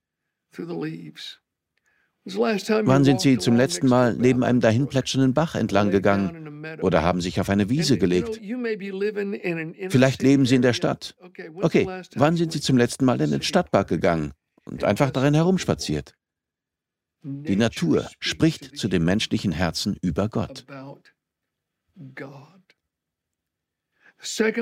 Wann 2.25 3.03
sind 3.03 3.21
Sie 3.21 3.37
zum 3.37 3.55
letzten 3.55 3.87
Mal 3.87 4.15
neben 4.15 4.43
einem 4.43 4.59
dahinplätschernden 4.59 5.33
Bach 5.35 5.53
entlang 5.53 5.91
gegangen 5.91 6.65
oder 6.81 7.03
haben 7.03 7.21
sich 7.21 7.39
auf 7.39 7.49
eine 7.49 7.69
Wiese 7.69 7.99
gelegt? 7.99 8.41
Vielleicht 9.89 10.23
leben 10.23 10.45
Sie 10.47 10.55
in 10.55 10.63
der 10.63 10.73
Stadt. 10.73 11.15
Okay, 11.61 11.87
wann 12.15 12.35
sind 12.35 12.51
Sie 12.51 12.61
zum 12.61 12.77
letzten 12.77 13.05
Mal 13.05 13.21
in 13.21 13.29
den 13.29 13.43
Stadtpark 13.43 13.87
gegangen 13.87 14.33
und 14.65 14.83
einfach 14.83 15.11
darin 15.11 15.35
herumspaziert? 15.35 16.15
Die 17.21 17.55
Natur 17.55 18.07
spricht 18.19 18.77
zu 18.77 18.87
dem 18.87 19.05
menschlichen 19.05 19.51
Herzen 19.51 19.95
über 20.01 20.27
Gott. 20.29 20.65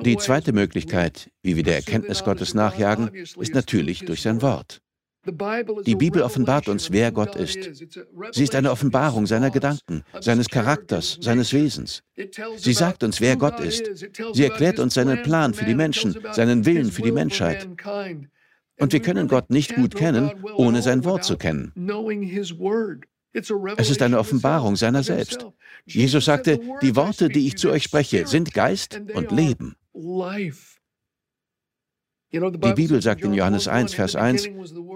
Die 0.03 0.17
zweite 0.17 0.51
Möglichkeit, 0.51 1.31
wie 1.41 1.55
wir 1.55 1.63
der 1.63 1.75
Erkenntnis 1.75 2.23
Gottes 2.23 2.53
nachjagen, 2.53 3.13
ist 3.13 3.53
natürlich 3.53 4.03
durch 4.05 4.21
sein 4.21 4.41
Wort. 4.41 4.81
Die 5.25 5.95
Bibel 5.95 6.21
offenbart 6.21 6.67
uns, 6.67 6.91
wer 6.91 7.11
Gott 7.11 7.35
ist. 7.35 7.85
Sie 8.33 8.43
ist 8.43 8.55
eine 8.55 8.71
Offenbarung 8.71 9.25
seiner 9.25 9.51
Gedanken, 9.51 10.03
seines 10.19 10.49
Charakters, 10.49 11.17
seines 11.21 11.53
Wesens. 11.53 12.03
Sie 12.57 12.73
sagt 12.73 13.03
uns, 13.03 13.21
wer 13.21 13.37
Gott 13.37 13.59
ist. 13.59 13.89
Sie 14.33 14.43
erklärt 14.43 14.79
uns 14.79 14.95
seinen 14.95 15.23
Plan 15.23 15.53
für 15.53 15.65
die 15.65 15.75
Menschen, 15.75 16.15
seinen 16.33 16.65
Willen 16.65 16.91
für 16.91 17.03
die 17.03 17.11
Menschheit. 17.11 17.69
Und 18.79 18.91
wir 18.91 19.01
können 19.01 19.27
Gott 19.27 19.49
nicht 19.49 19.75
gut 19.75 19.95
kennen, 19.95 20.31
ohne 20.55 20.81
sein 20.81 21.05
Wort 21.05 21.23
zu 21.23 21.37
kennen. 21.37 21.71
Es 23.33 23.89
ist 23.89 24.01
eine 24.01 24.19
Offenbarung 24.19 24.75
seiner 24.75 25.03
selbst. 25.03 25.47
Jesus 25.85 26.25
sagte, 26.25 26.59
die 26.81 26.95
Worte, 26.95 27.29
die 27.29 27.47
ich 27.47 27.55
zu 27.55 27.69
euch 27.69 27.83
spreche, 27.83 28.27
sind 28.27 28.53
Geist 28.53 29.01
und 29.13 29.31
Leben. 29.31 29.75
Die 32.33 32.73
Bibel 32.73 32.99
sagt 33.01 33.23
in 33.23 33.33
Johannes 33.33 33.67
1, 33.67 33.93
Vers 33.93 34.15
1, 34.15 34.49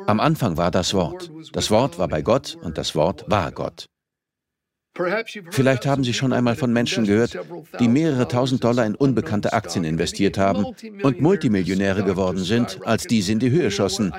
am 0.08 0.20
Anfang 0.20 0.58
war 0.58 0.72
das 0.72 0.94
Wort. 0.96 1.32
Das 1.54 1.70
Wort 1.70 2.00
war 2.00 2.08
bei 2.08 2.24
Gott 2.24 2.58
und 2.62 2.78
das 2.80 2.96
Wort 2.96 3.26
war 3.28 3.52
Gott. 3.52 3.86
Vielleicht 5.52 5.86
haben 5.86 6.04
Sie 6.04 6.14
schon 6.14 6.34
einmal 6.34 6.56
von 6.56 6.74
Menschen 6.74 7.06
gehört, 7.06 7.38
die 7.80 7.88
mehrere 7.88 8.28
tausend 8.28 8.64
Dollar 8.64 8.88
in 8.88 8.96
unbekannte 8.96 9.54
Aktien 9.54 9.84
investiert 9.84 10.40
haben 10.40 10.66
und 11.04 11.22
Multimillionäre 11.22 12.04
geworden 12.04 12.40
sind, 12.40 12.80
als 12.84 13.04
diese 13.04 13.32
in 13.32 13.40
die 13.40 13.52
Höhe 13.52 13.70
schossen. 13.70 14.12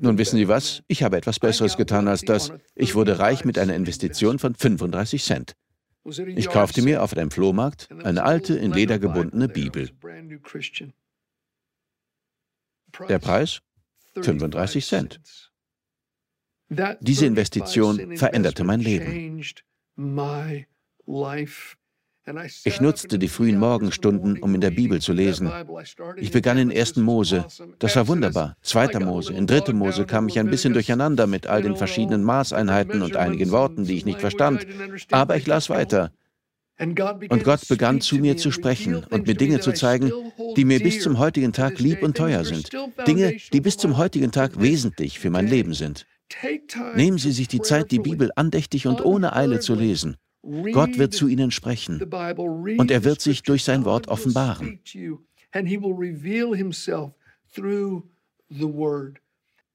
Nun 0.00 0.16
wissen 0.16 0.38
Sie 0.38 0.48
was? 0.48 0.82
Ich 0.86 1.02
habe 1.02 1.18
etwas 1.18 1.38
Besseres 1.38 1.76
getan 1.76 2.08
als 2.08 2.22
das. 2.22 2.52
Ich 2.74 2.94
wurde 2.94 3.18
reich 3.18 3.44
mit 3.44 3.58
einer 3.58 3.74
Investition 3.74 4.38
von 4.38 4.54
35 4.54 5.22
Cent. 5.22 5.52
Ich 6.34 6.48
kaufte 6.48 6.80
mir 6.80 7.02
auf 7.02 7.14
einem 7.14 7.30
Flohmarkt 7.30 7.88
eine 8.02 8.24
alte, 8.24 8.54
in 8.54 8.72
Leder 8.72 8.98
gebundene 8.98 9.48
Bibel. 9.48 9.90
Der 13.08 13.18
Preis? 13.18 13.60
35 14.14 14.86
Cent. 14.86 15.20
Diese 17.00 17.26
Investition 17.26 18.16
veränderte 18.16 18.64
mein 18.64 18.80
Leben. 18.80 19.42
Ich 22.64 22.80
nutzte 22.80 23.18
die 23.18 23.28
frühen 23.28 23.58
Morgenstunden, 23.58 24.38
um 24.38 24.54
in 24.54 24.60
der 24.60 24.70
Bibel 24.70 25.00
zu 25.00 25.12
lesen. 25.12 25.50
Ich 26.16 26.30
begann 26.30 26.56
in 26.56 26.70
1. 26.70 26.96
Mose. 26.96 27.46
Das 27.80 27.96
war 27.96 28.06
wunderbar. 28.06 28.56
2. 28.62 29.00
Mose. 29.00 29.32
In 29.32 29.46
3. 29.46 29.72
Mose 29.72 30.06
kam 30.06 30.28
ich 30.28 30.38
ein 30.38 30.48
bisschen 30.48 30.72
durcheinander 30.72 31.26
mit 31.26 31.48
all 31.48 31.62
den 31.62 31.76
verschiedenen 31.76 32.22
Maßeinheiten 32.22 33.02
und 33.02 33.16
einigen 33.16 33.50
Worten, 33.50 33.84
die 33.84 33.96
ich 33.96 34.06
nicht 34.06 34.20
verstand. 34.20 34.66
Aber 35.10 35.36
ich 35.36 35.46
las 35.46 35.68
weiter. 35.68 36.12
Und 36.82 37.44
Gott 37.44 37.68
begann 37.68 38.00
zu 38.00 38.16
mir 38.16 38.36
zu 38.36 38.50
sprechen 38.50 39.04
und 39.10 39.26
mir 39.26 39.34
Dinge 39.34 39.60
zu 39.60 39.72
zeigen, 39.72 40.10
die 40.56 40.64
mir 40.64 40.80
bis 40.80 41.00
zum 41.00 41.18
heutigen 41.18 41.52
Tag 41.52 41.78
lieb 41.78 42.02
und 42.02 42.16
teuer 42.16 42.44
sind. 42.44 42.70
Dinge, 43.06 43.36
die 43.52 43.60
bis 43.60 43.76
zum 43.76 43.96
heutigen 43.96 44.32
Tag 44.32 44.60
wesentlich 44.60 45.18
für 45.20 45.30
mein 45.30 45.46
Leben 45.46 45.74
sind. 45.74 46.06
Nehmen 46.94 47.18
Sie 47.18 47.32
sich 47.32 47.48
die 47.48 47.60
Zeit, 47.60 47.90
die 47.90 47.98
Bibel 47.98 48.30
andächtig 48.36 48.86
und 48.86 49.04
ohne 49.04 49.34
Eile 49.36 49.60
zu 49.60 49.74
lesen. 49.74 50.16
Gott 50.72 50.98
wird 50.98 51.14
zu 51.14 51.28
Ihnen 51.28 51.50
sprechen 51.50 52.02
und 52.78 52.90
er 52.90 53.04
wird 53.04 53.20
sich 53.20 53.42
durch 53.42 53.62
sein 53.64 53.84
Wort 53.84 54.08
offenbaren. 54.08 54.80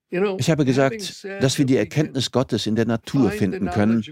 Ich 0.09 0.49
habe 0.49 0.63
gesagt, 0.63 1.25
dass 1.41 1.57
wir 1.57 1.65
die 1.65 1.75
Erkenntnis 1.75 2.31
Gottes 2.31 2.65
in 2.65 2.75
der 2.75 2.85
Natur 2.85 3.29
finden 3.31 3.69
können, 3.69 4.03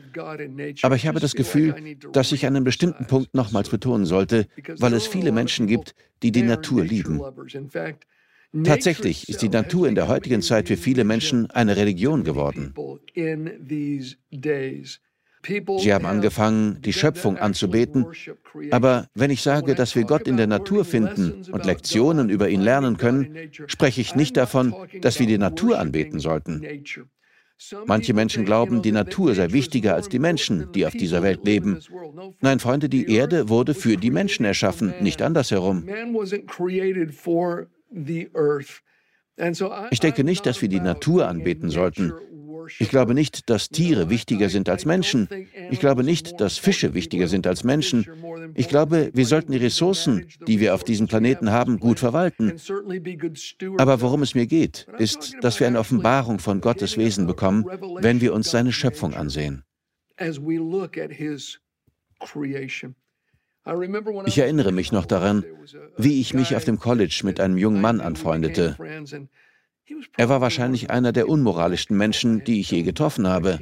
aber 0.81 0.95
ich 0.95 1.07
habe 1.07 1.19
das 1.21 1.35
Gefühl, 1.35 1.95
dass 2.11 2.31
ich 2.33 2.45
einen 2.45 2.65
bestimmten 2.65 3.07
Punkt 3.07 3.33
nochmals 3.33 3.69
betonen 3.69 4.05
sollte, 4.05 4.47
weil 4.79 4.93
es 4.93 5.07
viele 5.07 5.31
Menschen 5.31 5.67
gibt, 5.67 5.95
die 6.21 6.31
die 6.31 6.43
Natur 6.43 6.83
lieben. 6.83 7.21
Tatsächlich 8.63 9.29
ist 9.29 9.41
die 9.41 9.49
Natur 9.49 9.87
in 9.87 9.95
der 9.95 10.07
heutigen 10.07 10.41
Zeit 10.41 10.67
für 10.67 10.77
viele 10.77 11.03
Menschen 11.03 11.49
eine 11.51 11.77
Religion 11.77 12.23
geworden. 12.23 12.73
Sie 15.47 15.93
haben 15.93 16.05
angefangen, 16.05 16.81
die 16.81 16.93
Schöpfung 16.93 17.37
anzubeten. 17.37 18.05
Aber 18.71 19.07
wenn 19.13 19.31
ich 19.31 19.41
sage, 19.41 19.75
dass 19.75 19.95
wir 19.95 20.03
Gott 20.03 20.27
in 20.27 20.37
der 20.37 20.47
Natur 20.47 20.85
finden 20.85 21.45
und 21.51 21.65
Lektionen 21.65 22.29
über 22.29 22.49
ihn 22.49 22.61
lernen 22.61 22.97
können, 22.97 23.51
spreche 23.67 24.01
ich 24.01 24.15
nicht 24.15 24.37
davon, 24.37 24.73
dass 25.01 25.19
wir 25.19 25.27
die 25.27 25.37
Natur 25.37 25.79
anbeten 25.79 26.19
sollten. 26.19 26.63
Manche 27.85 28.13
Menschen 28.13 28.43
glauben, 28.43 28.81
die 28.81 28.91
Natur 28.91 29.33
sei 29.33 29.51
wichtiger 29.51 29.95
als 29.95 30.09
die 30.09 30.19
Menschen, 30.19 30.71
die 30.73 30.85
auf 30.85 30.93
dieser 30.93 31.23
Welt 31.23 31.45
leben. 31.45 31.79
Nein, 32.41 32.59
Freunde, 32.59 32.89
die 32.89 33.09
Erde 33.09 33.47
wurde 33.47 33.73
für 33.73 33.95
die 33.95 34.11
Menschen 34.11 34.45
erschaffen, 34.45 34.93
nicht 34.99 35.21
andersherum. 35.21 35.87
Ich 39.91 39.99
denke 39.99 40.23
nicht, 40.23 40.45
dass 40.45 40.61
wir 40.61 40.69
die 40.69 40.79
Natur 40.79 41.27
anbeten 41.27 41.69
sollten. 41.69 42.13
Ich 42.79 42.89
glaube 42.89 43.13
nicht, 43.13 43.49
dass 43.49 43.69
Tiere 43.69 44.09
wichtiger 44.09 44.49
sind 44.49 44.69
als 44.69 44.85
Menschen. 44.85 45.27
Ich 45.69 45.79
glaube 45.79 46.03
nicht, 46.03 46.39
dass 46.39 46.57
Fische 46.57 46.93
wichtiger 46.93 47.27
sind 47.27 47.47
als 47.47 47.63
Menschen. 47.63 48.05
Ich 48.53 48.67
glaube, 48.67 49.11
wir 49.13 49.25
sollten 49.25 49.51
die 49.51 49.57
Ressourcen, 49.57 50.27
die 50.47 50.59
wir 50.59 50.73
auf 50.75 50.83
diesem 50.83 51.07
Planeten 51.07 51.51
haben, 51.51 51.79
gut 51.79 51.99
verwalten. 51.99 52.53
Aber 53.77 54.01
worum 54.01 54.21
es 54.21 54.35
mir 54.35 54.47
geht, 54.47 54.87
ist, 54.97 55.35
dass 55.41 55.59
wir 55.59 55.67
eine 55.67 55.79
Offenbarung 55.79 56.39
von 56.39 56.61
Gottes 56.61 56.97
Wesen 56.97 57.27
bekommen, 57.27 57.65
wenn 57.99 58.21
wir 58.21 58.33
uns 58.33 58.51
seine 58.51 58.71
Schöpfung 58.71 59.13
ansehen. 59.13 59.63
Ich 64.25 64.37
erinnere 64.37 64.71
mich 64.71 64.91
noch 64.91 65.05
daran, 65.05 65.43
wie 65.97 66.21
ich 66.21 66.33
mich 66.33 66.55
auf 66.55 66.65
dem 66.65 66.79
College 66.79 67.21
mit 67.23 67.39
einem 67.39 67.57
jungen 67.57 67.81
Mann 67.81 67.99
anfreundete. 67.99 68.77
Er 70.17 70.29
war 70.29 70.41
wahrscheinlich 70.41 70.89
einer 70.89 71.11
der 71.11 71.29
unmoralischsten 71.29 71.97
Menschen, 71.97 72.43
die 72.43 72.59
ich 72.59 72.71
je 72.71 72.83
getroffen 72.83 73.27
habe. 73.27 73.59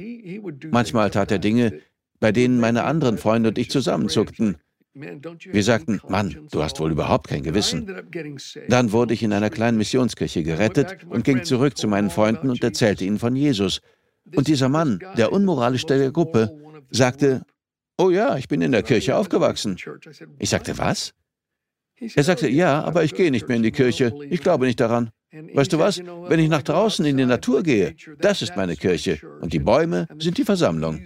Manchmal 0.70 1.10
tat 1.10 1.30
er 1.30 1.38
Dinge, 1.38 1.80
bei 2.20 2.32
denen 2.32 2.60
meine 2.60 2.84
anderen 2.84 3.18
Freunde 3.18 3.50
und 3.50 3.58
ich 3.58 3.70
zusammenzuckten. 3.70 4.56
Wir 4.94 5.64
sagten, 5.64 6.00
Mann, 6.08 6.46
du 6.52 6.62
hast 6.62 6.78
wohl 6.78 6.92
überhaupt 6.92 7.28
kein 7.28 7.42
Gewissen. 7.42 7.92
Dann 8.68 8.92
wurde 8.92 9.12
ich 9.12 9.24
in 9.24 9.32
einer 9.32 9.50
kleinen 9.50 9.76
Missionskirche 9.76 10.44
gerettet 10.44 11.04
und 11.08 11.24
ging 11.24 11.42
zurück 11.42 11.76
zu 11.76 11.88
meinen 11.88 12.10
Freunden 12.10 12.48
und 12.48 12.62
erzählte 12.62 13.04
ihnen 13.04 13.18
von 13.18 13.34
Jesus. 13.34 13.80
Und 14.34 14.46
dieser 14.46 14.68
Mann, 14.68 15.00
der 15.16 15.32
unmoralischste 15.32 15.98
der 15.98 16.12
Gruppe, 16.12 16.56
sagte, 16.90 17.42
oh 17.98 18.10
ja, 18.10 18.36
ich 18.36 18.46
bin 18.46 18.62
in 18.62 18.70
der 18.70 18.84
Kirche 18.84 19.16
aufgewachsen. 19.16 19.76
Ich 20.38 20.50
sagte, 20.50 20.78
was? 20.78 21.12
Er 22.14 22.22
sagte, 22.22 22.48
ja, 22.48 22.82
aber 22.82 23.02
ich 23.02 23.14
gehe 23.14 23.30
nicht 23.30 23.48
mehr 23.48 23.56
in 23.56 23.62
die 23.62 23.72
Kirche. 23.72 24.14
Ich 24.30 24.40
glaube 24.40 24.66
nicht 24.66 24.80
daran. 24.80 25.10
Weißt 25.54 25.72
du 25.72 25.78
was? 25.78 25.98
Wenn 25.98 26.40
ich 26.40 26.48
nach 26.48 26.62
draußen 26.62 27.04
in 27.04 27.16
die 27.16 27.26
Natur 27.26 27.62
gehe, 27.62 27.96
das 28.18 28.42
ist 28.42 28.56
meine 28.56 28.76
Kirche. 28.76 29.18
Und 29.40 29.52
die 29.52 29.58
Bäume 29.58 30.06
sind 30.18 30.38
die 30.38 30.44
Versammlung. 30.44 31.00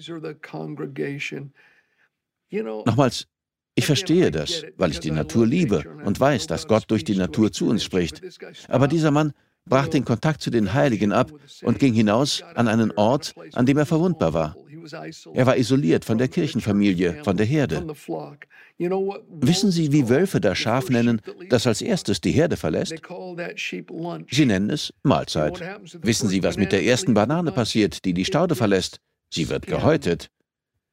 Nochmals, 2.51 3.27
ich 3.75 3.87
verstehe 3.87 4.31
das, 4.31 4.65
weil 4.77 4.91
ich 4.91 5.01
die 5.01 5.11
Natur 5.11 5.47
liebe 5.47 5.85
und 6.05 6.19
weiß, 6.19 6.47
dass 6.47 6.67
Gott 6.67 6.85
durch 6.89 7.05
die 7.05 7.17
Natur 7.17 7.53
zu 7.53 7.69
uns 7.69 7.85
spricht. 7.85 8.21
Aber 8.69 8.89
dieser 8.89 9.11
Mann 9.11 9.33
brach 9.67 9.89
den 9.89 10.05
Kontakt 10.05 10.41
zu 10.41 10.51
den 10.51 10.75
Heiligen 10.75 11.13
ab 11.13 11.31
und 11.63 11.79
ging 11.79 11.95
hinaus 11.95 12.43
an 12.55 12.69
einen 12.69 12.91
Ort, 12.93 13.35
an 13.53 13.67
dem 13.67 13.79
er 13.79 13.87
verwundbar 13.87 14.35
war. 14.35 14.57
Er 15.35 15.47
war 15.47 15.57
isoliert 15.57 16.05
von 16.05 16.19
der 16.19 16.29
Kirchenfamilie, 16.29 17.23
von 17.25 17.37
der 17.37 17.47
Herde. 17.47 17.87
Wissen 18.79 19.71
Sie, 19.71 19.93
wie 19.93 20.09
Wölfe 20.09 20.41
das 20.41 20.59
Schaf 20.59 20.89
nennen, 20.89 21.21
das 21.49 21.67
als 21.67 21.83
erstes 21.83 22.21
die 22.21 22.33
Herde 22.33 22.57
verlässt? 22.57 22.95
Sie 24.31 24.47
nennen 24.47 24.71
es 24.71 24.95
Mahlzeit. 25.03 25.61
Wissen 26.01 26.29
Sie, 26.29 26.43
was 26.43 26.57
mit 26.57 26.73
der 26.73 26.85
ersten 26.85 27.15
Banane 27.15 27.53
passiert, 27.53 28.05
die 28.05 28.15
die 28.15 28.25
Staude 28.25 28.55
verlässt? 28.55 29.01
Sie 29.31 29.49
wird 29.49 29.67
gehäutet. 29.67 30.31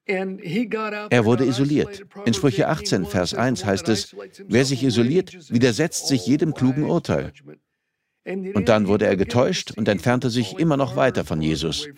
Er 0.06 1.24
wurde 1.24 1.44
isoliert. 1.46 2.04
In 2.24 2.34
Sprüche 2.34 2.68
18, 2.68 3.06
Vers 3.06 3.34
1 3.34 3.64
heißt 3.64 3.88
es, 3.88 4.14
wer 4.46 4.64
sich 4.64 4.84
isoliert, 4.84 5.50
widersetzt 5.50 6.06
sich 6.06 6.26
jedem 6.26 6.54
klugen 6.54 6.84
Urteil. 6.84 7.32
Und 8.26 8.68
dann 8.68 8.88
wurde 8.88 9.06
er 9.06 9.16
getäuscht 9.16 9.72
und 9.76 9.88
entfernte 9.88 10.30
sich 10.30 10.58
immer 10.58 10.76
noch 10.76 10.96
weiter 10.96 11.24
von 11.24 11.40
Jesus. 11.42 11.88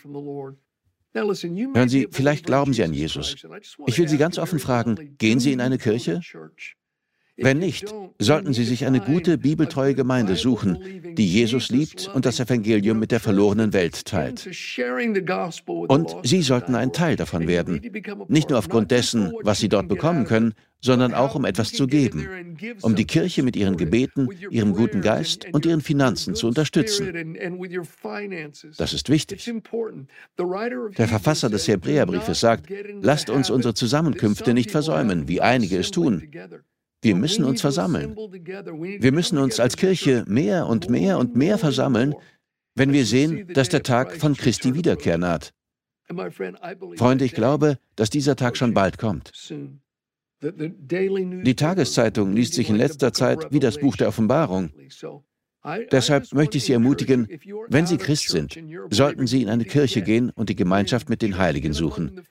Hören 1.15 1.88
Sie, 1.88 2.09
vielleicht 2.11 2.47
glauben 2.47 2.73
Sie 2.73 2.83
an 2.83 2.93
Jesus. 2.93 3.35
Ich 3.87 3.99
will 3.99 4.09
Sie 4.09 4.19
ganz 4.19 4.38
offen 4.38 4.59
fragen, 4.59 5.17
gehen 5.19 5.41
Sie 5.41 5.53
in 5.53 5.61
eine 5.61 5.79
Kirche? 5.79 6.21
Wenn 7.38 7.59
nicht, 7.59 7.95
sollten 8.18 8.52
Sie 8.52 8.64
sich 8.64 8.85
eine 8.85 9.00
gute, 9.00 9.38
bibeltreue 9.38 9.95
Gemeinde 9.95 10.35
suchen, 10.35 10.78
die 11.14 11.26
Jesus 11.26 11.71
liebt 11.71 12.11
und 12.12 12.26
das 12.26 12.40
Evangelium 12.40 12.99
mit 12.99 13.12
der 13.12 13.21
verlorenen 13.21 13.73
Welt 13.73 14.04
teilt. 14.04 14.49
Und 15.88 16.16
Sie 16.25 16.42
sollten 16.42 16.75
ein 16.75 16.92
Teil 16.92 17.16
davon 17.16 17.47
werden, 17.47 17.80
nicht 18.28 18.50
nur 18.50 18.59
aufgrund 18.59 18.90
dessen, 18.90 19.33
was 19.42 19.61
Sie 19.61 19.68
dort 19.68 19.88
bekommen 19.88 20.25
können, 20.25 20.54
sondern 20.80 21.14
auch 21.14 21.35
um 21.35 21.45
etwas 21.45 21.73
zu 21.73 21.87
geben, 21.87 22.57
um 22.83 22.95
die 22.95 23.04
Kirche 23.04 23.42
mit 23.42 23.57
ihren 23.57 23.76
Gebeten, 23.76 24.28
ihrem 24.50 24.75
guten 24.75 25.00
Geist 25.00 25.47
und 25.52 25.66
ihren 25.66 25.80
Finanzen 25.80 26.35
zu 26.35 26.49
unterstützen. 26.49 27.37
Das 28.76 28.92
ist 28.92 29.09
wichtig. 29.09 29.52
Der 30.99 31.09
Verfasser 31.09 31.50
des 31.50 31.68
Hebräerbriefes 31.68 32.40
sagt, 32.40 32.71
lasst 33.00 33.30
uns 33.30 33.50
unsere 33.50 33.75
Zusammenkünfte 33.75 34.54
nicht 34.54 34.71
versäumen, 34.71 35.28
wie 35.28 35.40
einige 35.40 35.78
es 35.78 35.90
tun. 35.90 36.30
Wir 37.02 37.14
müssen 37.14 37.45
uns 37.45 37.61
versammeln. 37.61 38.17
Wir 38.17 39.12
müssen 39.12 39.38
uns 39.38 39.61
als 39.61 39.76
Kirche 39.76 40.25
mehr 40.26 40.67
und 40.67 40.90
mehr 40.90 41.19
und 41.19 41.37
mehr 41.37 41.59
versammeln, 41.59 42.14
wenn 42.75 42.93
wir 42.93 43.07
sehen, 43.07 43.49
dass 43.52 43.69
der 43.69 43.83
Tag 43.83 44.17
von 44.17 44.37
Christi 44.37 44.75
Wiederkehr 44.75 45.19
naht. 45.19 45.52
Freunde, 46.97 47.25
ich 47.25 47.35
glaube, 47.35 47.78
dass 47.97 48.11
dieser 48.11 48.37
Tag 48.37 48.57
schon 48.57 48.75
bald 48.75 48.99
kommt. 48.99 49.33
Die 50.40 51.57
Tageszeitung 51.57 52.33
liest 52.33 52.55
sich 52.55 52.71
in 52.71 52.76
letzter 52.76 53.12
Zeit 53.12 53.52
wie 53.52 53.61
das 53.61 53.78
Buch 53.78 53.97
der 53.97 54.09
Offenbarung. 54.09 54.71
Deshalb 55.91 56.33
möchte 56.33 56.59
ich 56.59 56.65
Sie 56.65 56.73
ermutigen, 56.73 57.29
wenn 57.69 57.87
Sie 57.87 57.97
Christ 57.97 58.29
sind, 58.29 58.59
sollten 58.91 59.27
Sie 59.27 59.43
in 59.43 59.49
eine 59.49 59.65
Kirche 59.65 60.03
gehen 60.03 60.31
und 60.31 60.49
die 60.49 60.57
Gemeinschaft 60.57 61.09
mit 61.09 61.23
den 61.23 61.39
Heiligen 61.39 61.73
suchen. 61.73 62.23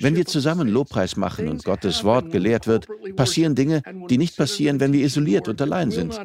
Wenn 0.00 0.16
wir 0.16 0.26
zusammen 0.26 0.68
Lobpreis 0.68 1.16
machen 1.16 1.48
und 1.48 1.64
Gottes 1.64 2.04
Wort 2.04 2.30
gelehrt 2.30 2.66
wird, 2.66 2.86
passieren 3.16 3.54
Dinge, 3.54 3.82
die 4.08 4.18
nicht 4.18 4.36
passieren, 4.36 4.80
wenn 4.80 4.92
wir 4.92 5.04
isoliert 5.04 5.48
und 5.48 5.60
allein 5.60 5.90
sind. 5.90 6.20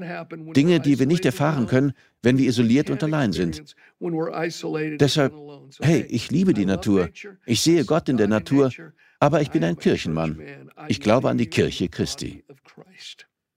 Dinge, 0.56 0.80
die 0.80 1.00
wir 1.00 1.06
nicht 1.06 1.26
erfahren 1.26 1.68
können, 1.68 1.94
wenn 2.22 2.38
wir 2.38 2.48
isoliert 2.48 2.90
und 2.90 3.04
allein 3.04 3.32
sind. 3.32 3.76
Deshalb, 4.02 5.34
hey, 5.80 6.06
ich 6.10 6.32
liebe 6.32 6.54
die 6.54 6.66
Natur. 6.66 7.10
Ich 7.46 7.62
sehe 7.62 7.86
Gott 7.86 8.10
in 8.10 8.18
der 8.18 8.28
Natur, 8.28 8.72
aber 9.20 9.42
ich 9.42 9.52
bin 9.52 9.64
ein 9.64 9.78
Kirchenmann. 9.78 10.40
Ich 10.88 11.00
glaube 11.00 11.30
an 11.30 11.38
die 11.38 11.48
Kirche 11.48 11.90
Christi. 11.90 12.44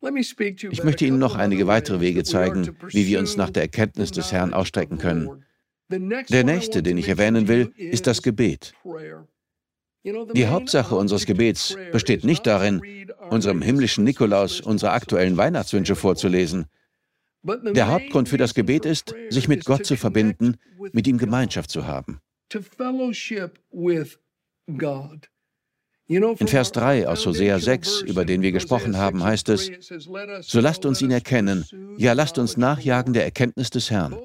Ich 0.02 0.84
möchte 0.84 1.06
Ihnen 1.06 1.18
noch 1.18 1.36
einige 1.36 1.66
weitere 1.66 2.00
Wege 2.00 2.24
zeigen, 2.24 2.76
wie 2.88 3.06
wir 3.06 3.20
uns 3.20 3.36
nach 3.36 3.50
der 3.50 3.62
Erkenntnis 3.62 4.10
des 4.10 4.32
Herrn 4.32 4.52
ausstrecken 4.52 4.98
können. 4.98 5.44
Der 5.88 6.44
nächste, 6.44 6.82
den 6.82 6.98
ich 6.98 7.08
erwähnen 7.08 7.48
will, 7.48 7.72
ist 7.76 8.06
das 8.06 8.22
Gebet. 8.22 8.74
Die 10.04 10.46
Hauptsache 10.48 10.96
unseres 10.96 11.26
Gebets 11.26 11.76
besteht 11.92 12.24
nicht 12.24 12.46
darin, 12.46 13.06
unserem 13.30 13.62
himmlischen 13.62 14.02
Nikolaus 14.02 14.60
unsere 14.60 14.92
aktuellen 14.92 15.36
Weihnachtswünsche 15.36 15.94
vorzulesen. 15.94 16.66
Der 17.44 17.88
Hauptgrund 17.88 18.28
für 18.28 18.38
das 18.38 18.54
Gebet 18.54 18.84
ist, 18.84 19.14
sich 19.30 19.48
mit 19.48 19.64
Gott 19.64 19.86
zu 19.86 19.96
verbinden, 19.96 20.56
mit 20.92 21.06
ihm 21.06 21.18
Gemeinschaft 21.18 21.70
zu 21.70 21.86
haben. 21.86 22.20
In 26.12 26.48
Vers 26.48 26.72
3 26.72 27.08
aus 27.08 27.24
Hosea 27.24 27.58
6, 27.58 28.02
über 28.02 28.26
den 28.26 28.42
wir 28.42 28.52
gesprochen 28.52 28.98
haben, 28.98 29.24
heißt 29.24 29.48
es, 29.48 29.70
so 30.42 30.60
lasst 30.60 30.84
uns 30.84 31.00
ihn 31.00 31.10
erkennen, 31.10 31.64
ja 31.96 32.12
lasst 32.12 32.38
uns 32.38 32.58
nachjagen 32.58 33.14
der 33.14 33.24
Erkenntnis 33.24 33.70
des 33.70 33.90
Herrn. 33.90 34.16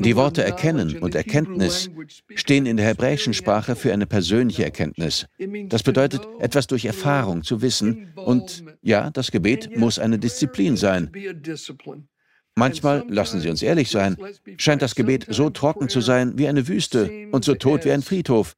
Die 0.00 0.16
Worte 0.16 0.44
erkennen 0.44 0.98
und 0.98 1.14
Erkenntnis 1.14 1.88
stehen 2.34 2.66
in 2.66 2.76
der 2.76 2.86
hebräischen 2.86 3.32
Sprache 3.32 3.76
für 3.76 3.94
eine 3.94 4.06
persönliche 4.06 4.64
Erkenntnis. 4.64 5.26
Das 5.68 5.82
bedeutet, 5.82 6.20
etwas 6.38 6.66
durch 6.66 6.84
Erfahrung 6.84 7.44
zu 7.44 7.62
wissen 7.62 8.12
und 8.16 8.62
ja, 8.82 9.10
das 9.10 9.30
Gebet 9.30 9.76
muss 9.78 9.98
eine 9.98 10.18
Disziplin 10.18 10.76
sein. 10.76 11.10
Manchmal, 12.56 13.04
lassen 13.08 13.40
Sie 13.40 13.48
uns 13.48 13.62
ehrlich 13.62 13.90
sein, 13.90 14.16
scheint 14.58 14.82
das 14.82 14.94
Gebet 14.94 15.26
so 15.28 15.50
trocken 15.50 15.88
zu 15.88 16.00
sein 16.00 16.38
wie 16.38 16.46
eine 16.46 16.68
Wüste 16.68 17.10
und 17.32 17.44
so 17.44 17.54
tot 17.54 17.84
wie 17.84 17.90
ein 17.90 18.02
Friedhof. 18.02 18.54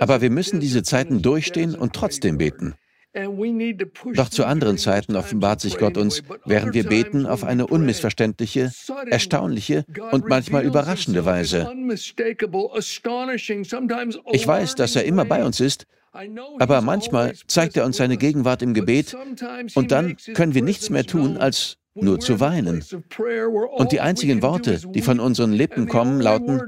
Aber 0.00 0.20
wir 0.20 0.30
müssen 0.30 0.60
diese 0.60 0.82
Zeiten 0.82 1.22
durchstehen 1.22 1.74
und 1.74 1.92
trotzdem 1.92 2.38
beten. 2.38 2.74
Doch 4.14 4.28
zu 4.28 4.44
anderen 4.44 4.78
Zeiten 4.78 5.16
offenbart 5.16 5.60
sich 5.60 5.78
Gott 5.78 5.96
uns, 5.96 6.22
während 6.44 6.74
wir 6.74 6.84
beten, 6.84 7.26
auf 7.26 7.42
eine 7.42 7.66
unmissverständliche, 7.66 8.70
erstaunliche 9.10 9.84
und 10.12 10.28
manchmal 10.28 10.64
überraschende 10.64 11.24
Weise. 11.24 11.72
Ich 14.32 14.46
weiß, 14.46 14.74
dass 14.74 14.96
er 14.96 15.04
immer 15.04 15.24
bei 15.24 15.44
uns 15.44 15.60
ist, 15.60 15.86
aber 16.58 16.80
manchmal 16.80 17.34
zeigt 17.46 17.76
er 17.76 17.86
uns 17.86 17.96
seine 17.96 18.18
Gegenwart 18.18 18.62
im 18.62 18.74
Gebet 18.74 19.16
und 19.74 19.90
dann 19.90 20.16
können 20.34 20.54
wir 20.54 20.62
nichts 20.62 20.90
mehr 20.90 21.04
tun, 21.04 21.38
als 21.38 21.77
nur 22.00 22.20
zu 22.20 22.40
weinen. 22.40 22.84
Und 23.76 23.92
die 23.92 24.00
einzigen 24.00 24.42
Worte, 24.42 24.80
die 24.94 25.02
von 25.02 25.20
unseren 25.20 25.52
Lippen 25.52 25.88
kommen, 25.88 26.20
lauten, 26.20 26.60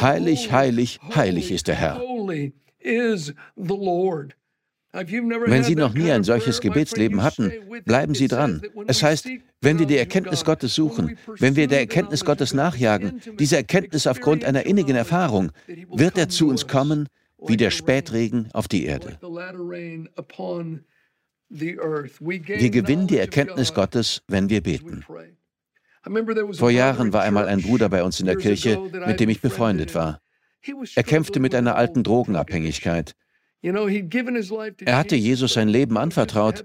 Heilig, 0.00 0.52
heilig, 0.52 1.00
heilig 1.14 1.52
ist 1.52 1.68
der 1.68 1.74
Herr. 1.74 2.00
Wenn 4.94 5.64
Sie 5.64 5.74
noch 5.74 5.92
nie 5.92 6.10
ein 6.12 6.22
solches 6.22 6.60
Gebetsleben 6.60 7.22
hatten, 7.22 7.52
bleiben 7.84 8.14
Sie 8.14 8.28
dran. 8.28 8.62
Es 8.86 9.02
heißt, 9.02 9.28
wenn 9.60 9.78
wir 9.78 9.86
die 9.86 9.96
Erkenntnis 9.96 10.44
Gottes 10.44 10.74
suchen, 10.74 11.18
wenn 11.38 11.56
wir 11.56 11.66
der 11.66 11.80
Erkenntnis 11.80 12.24
Gottes 12.24 12.54
nachjagen, 12.54 13.20
diese 13.38 13.56
Erkenntnis 13.56 14.06
aufgrund 14.06 14.44
einer 14.44 14.66
innigen 14.66 14.94
Erfahrung, 14.94 15.50
wird 15.92 16.16
er 16.16 16.28
zu 16.28 16.48
uns 16.48 16.68
kommen 16.68 17.08
wie 17.46 17.56
der 17.56 17.70
Spätregen 17.70 18.48
auf 18.52 18.68
die 18.68 18.84
Erde. 18.86 19.18
Wir 21.54 22.70
gewinnen 22.70 23.06
die 23.06 23.18
Erkenntnis 23.18 23.74
Gottes, 23.74 24.22
wenn 24.26 24.50
wir 24.50 24.60
beten. 24.60 25.04
Vor 26.52 26.70
Jahren 26.70 27.12
war 27.12 27.22
einmal 27.22 27.46
ein 27.46 27.62
Bruder 27.62 27.88
bei 27.88 28.02
uns 28.02 28.18
in 28.18 28.26
der 28.26 28.36
Kirche, 28.36 28.80
mit 29.06 29.20
dem 29.20 29.28
ich 29.28 29.40
befreundet 29.40 29.94
war. 29.94 30.20
Er 30.96 31.02
kämpfte 31.04 31.38
mit 31.40 31.54
einer 31.54 31.76
alten 31.76 32.02
Drogenabhängigkeit. 32.02 33.14
Er 33.62 34.96
hatte 34.96 35.16
Jesus 35.16 35.54
sein 35.54 35.68
Leben 35.68 35.96
anvertraut, 35.96 36.64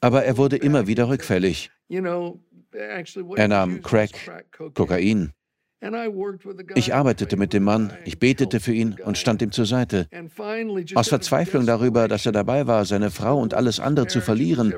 aber 0.00 0.24
er 0.24 0.36
wurde 0.36 0.56
immer 0.56 0.86
wieder 0.86 1.08
rückfällig. 1.08 1.70
Er 1.88 3.48
nahm 3.48 3.82
Crack, 3.82 4.44
Kokain. 4.74 5.32
Ich 6.74 6.94
arbeitete 6.94 7.36
mit 7.38 7.54
dem 7.54 7.64
Mann, 7.64 7.92
ich 8.04 8.18
betete 8.18 8.60
für 8.60 8.74
ihn 8.74 8.98
und 9.02 9.16
stand 9.16 9.40
ihm 9.40 9.50
zur 9.50 9.64
Seite. 9.64 10.08
Aus 10.94 11.08
Verzweiflung 11.08 11.64
darüber, 11.64 12.06
dass 12.06 12.26
er 12.26 12.32
dabei 12.32 12.66
war, 12.66 12.84
seine 12.84 13.10
Frau 13.10 13.40
und 13.40 13.54
alles 13.54 13.80
andere 13.80 14.06
zu 14.06 14.20
verlieren, 14.20 14.74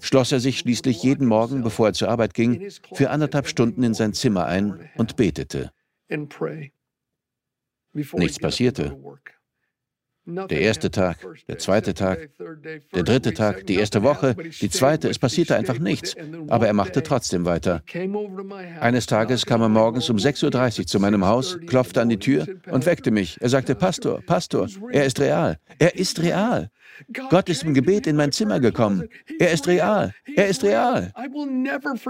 schloss 0.00 0.32
er 0.32 0.40
sich 0.40 0.58
schließlich 0.58 1.02
jeden 1.02 1.28
Morgen, 1.28 1.62
bevor 1.62 1.88
er 1.88 1.92
zur 1.92 2.08
Arbeit 2.08 2.34
ging, 2.34 2.68
für 2.92 3.10
anderthalb 3.10 3.46
Stunden 3.46 3.84
in 3.84 3.94
sein 3.94 4.14
Zimmer 4.14 4.46
ein 4.46 4.90
und 4.96 5.16
betete. 5.16 5.70
Nichts 8.14 8.38
passierte. 8.40 8.98
Der 10.24 10.60
erste 10.60 10.90
Tag, 10.90 11.18
der 11.48 11.58
zweite 11.58 11.94
Tag, 11.94 12.30
der 12.94 13.02
dritte 13.02 13.34
Tag, 13.34 13.66
die 13.66 13.74
erste 13.74 14.04
Woche, 14.04 14.36
die 14.60 14.70
zweite, 14.70 15.08
es 15.08 15.18
passierte 15.18 15.56
einfach 15.56 15.80
nichts, 15.80 16.14
aber 16.48 16.68
er 16.68 16.74
machte 16.74 17.02
trotzdem 17.02 17.44
weiter. 17.44 17.82
Eines 18.80 19.06
Tages 19.06 19.46
kam 19.46 19.62
er 19.62 19.68
morgens 19.68 20.08
um 20.10 20.18
6.30 20.18 20.78
Uhr 20.78 20.86
zu 20.86 21.00
meinem 21.00 21.26
Haus, 21.26 21.58
klopfte 21.66 22.00
an 22.00 22.08
die 22.08 22.18
Tür 22.18 22.46
und 22.70 22.86
weckte 22.86 23.10
mich. 23.10 23.38
Er 23.40 23.48
sagte, 23.48 23.74
Pastor, 23.74 24.20
Pastor, 24.22 24.68
er 24.92 25.06
ist 25.06 25.18
real, 25.18 25.58
er 25.80 25.96
ist 25.96 26.22
real. 26.22 26.70
Gott 27.30 27.48
ist 27.48 27.64
im 27.64 27.74
Gebet 27.74 28.06
in 28.06 28.14
mein 28.14 28.30
Zimmer 28.30 28.60
gekommen. 28.60 29.08
Er 29.40 29.50
ist 29.50 29.66
real. 29.66 30.14
Er 30.36 30.46
ist 30.46 30.62
real. 30.62 31.12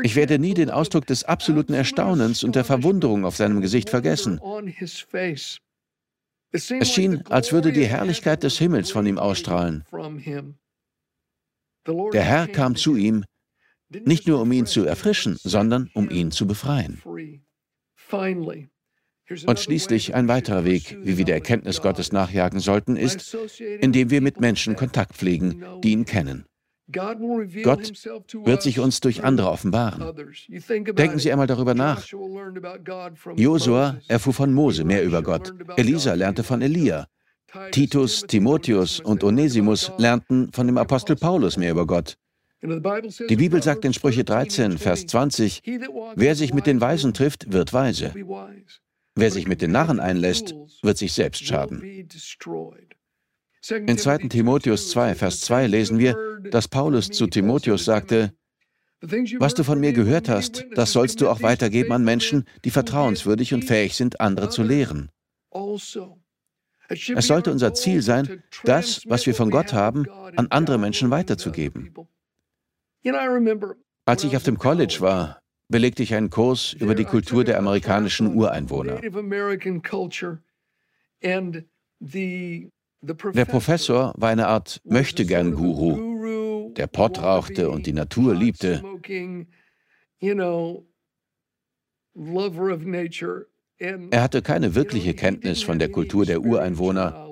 Ich 0.03 0.17
werde 0.17 0.39
nie 0.39 0.55
den 0.55 0.71
Ausdruck 0.71 1.07
des 1.07 1.25
absoluten 1.25 1.73
Erstaunens 1.73 2.45
und 2.45 2.57
der 2.57 2.65
Verwunderung 2.65 3.25
auf 3.25 3.37
seinem 3.37 3.63
Gesicht 3.63 3.89
vergessen. 3.89 4.39
Es 6.53 6.93
schien, 6.93 7.27
als 7.29 7.53
würde 7.53 7.73
die 7.73 7.87
Herrlichkeit 7.87 8.43
des 8.43 8.59
Himmels 8.59 8.91
von 8.91 9.07
ihm 9.07 9.19
ausstrahlen. 9.19 9.85
Der 11.87 12.23
Herr 12.23 12.47
kam 12.47 12.77
zu 12.77 12.97
ihm, 12.97 13.25
nicht 13.89 14.27
nur 14.27 14.41
um 14.41 14.53
ihn 14.53 14.67
zu 14.67 14.85
erfrischen, 14.85 15.37
sondern 15.43 15.91
um 15.95 16.11
ihn 16.11 16.31
zu 16.31 16.47
befreien. 16.47 17.03
Und 19.47 19.59
schließlich 19.59 20.15
ein 20.15 20.29
weiterer 20.29 20.65
Weg, 20.65 20.99
wie 21.03 21.17
wir 21.17 21.25
der 21.25 21.37
Erkenntnis 21.37 21.81
Gottes 21.81 22.13
nachjagen 22.13 22.61
sollten, 22.61 22.97
ist, 22.97 23.35
indem 23.81 24.11
wir 24.11 24.21
mit 24.21 24.41
Menschen 24.41 24.77
Kontakt 24.77 25.15
pflegen, 25.15 25.65
die 25.83 25.93
ihn 25.93 26.05
kennen. 26.05 26.45
Gott 26.91 27.93
wird 28.45 28.63
sich 28.63 28.79
uns 28.81 29.01
durch 29.01 29.25
andere 29.25 29.51
offenbaren. 29.51 30.15
Denken 30.49 31.19
Sie 31.19 31.31
einmal 31.31 31.47
darüber 31.47 31.75
nach. 31.75 32.07
Josua 33.37 34.01
erfuhr 34.09 34.35
von 34.35 34.53
Mose 34.53 34.85
mehr 34.85 35.05
über 35.05 35.23
Gott. 35.23 35.55
Elisa 35.77 36.15
lernte 36.15 36.43
von 36.43 36.61
Elia. 36.61 37.07
Titus, 37.71 38.23
Timotheus 38.27 39.01
und 39.01 39.23
Onesimus 39.25 39.93
lernten 39.99 40.51
von 40.53 40.67
dem 40.67 40.79
Apostel 40.79 41.17
Paulus 41.17 41.57
mehr 41.57 41.73
über 41.73 41.87
Gott. 41.87 42.17
Die 42.63 43.37
Bibel 43.37 43.63
sagt 43.63 43.85
in 43.85 43.93
Sprüche 43.93 44.25
13, 44.25 44.79
Vers 44.79 45.07
20, 45.07 45.63
wer 46.15 46.35
sich 46.35 46.55
mit 46.55 46.67
den 46.67 46.81
Weisen 46.81 47.13
trifft, 47.13 47.53
wird 47.53 47.73
weise. 47.73 48.15
Wer 49.15 49.31
sich 49.31 49.47
mit 49.47 49.61
den 49.61 49.73
Narren 49.73 50.01
einlässt, 50.01 50.55
wird 50.83 50.97
sich 50.97 51.13
selbst 51.13 51.45
schaden. 51.45 51.83
In 53.71 53.97
2. 53.97 54.29
Timotheus 54.29 54.91
2, 54.91 55.15
Vers 55.15 55.41
2 55.43 55.69
lesen 55.69 55.99
wir, 55.99 56.17
dass 56.51 56.67
Paulus 56.67 57.09
zu 57.09 57.29
Timotheus 57.29 57.85
sagte, 57.85 58.33
was 59.01 59.55
du 59.55 59.65
von 59.65 59.79
mir 59.81 59.93
gehört 59.93 60.29
hast, 60.29 60.65
das 60.75 60.93
sollst 60.93 61.21
du 61.21 61.29
auch 61.29 61.43
weitergeben 61.43 61.93
an 61.93 62.05
Menschen, 62.05 62.45
die 62.65 62.71
vertrauenswürdig 62.71 63.55
und 63.55 63.65
fähig 63.65 63.95
sind, 63.95 64.21
andere 64.21 64.49
zu 64.49 64.63
lehren. 64.63 65.11
Es 66.89 67.27
sollte 67.27 67.53
unser 67.53 67.75
Ziel 67.75 68.03
sein, 68.03 68.43
das, 68.65 69.03
was 69.07 69.27
wir 69.27 69.35
von 69.35 69.51
Gott 69.51 69.73
haben, 69.73 70.07
an 70.37 70.49
andere 70.51 70.79
Menschen 70.79 71.11
weiterzugeben. 71.11 71.95
Als 74.05 74.25
ich 74.25 74.37
auf 74.37 74.43
dem 74.43 74.59
College 74.59 74.97
war, 75.01 75.41
belegte 75.69 76.03
ich 76.03 76.15
einen 76.15 76.31
Kurs 76.31 76.73
über 76.73 76.95
die 76.95 77.05
Kultur 77.05 77.45
der 77.45 77.59
amerikanischen 77.59 78.35
Ureinwohner. 78.35 79.01
Der 83.03 83.45
Professor 83.45 84.15
war 84.17 84.31
eine 84.31 84.47
Art 84.47 84.81
Möchtegern-Guru, 84.85 86.73
der 86.75 86.87
Pott 86.87 87.21
rauchte 87.21 87.69
und 87.69 87.87
die 87.87 87.93
Natur 87.93 88.35
liebte. 88.35 88.83
Er 94.11 94.23
hatte 94.23 94.43
keine 94.43 94.75
wirkliche 94.77 95.15
Kenntnis 95.15 95.63
von 95.63 95.79
der 95.81 95.89
Kultur 95.89 96.25
der 96.25 96.41
Ureinwohner. 96.43 97.29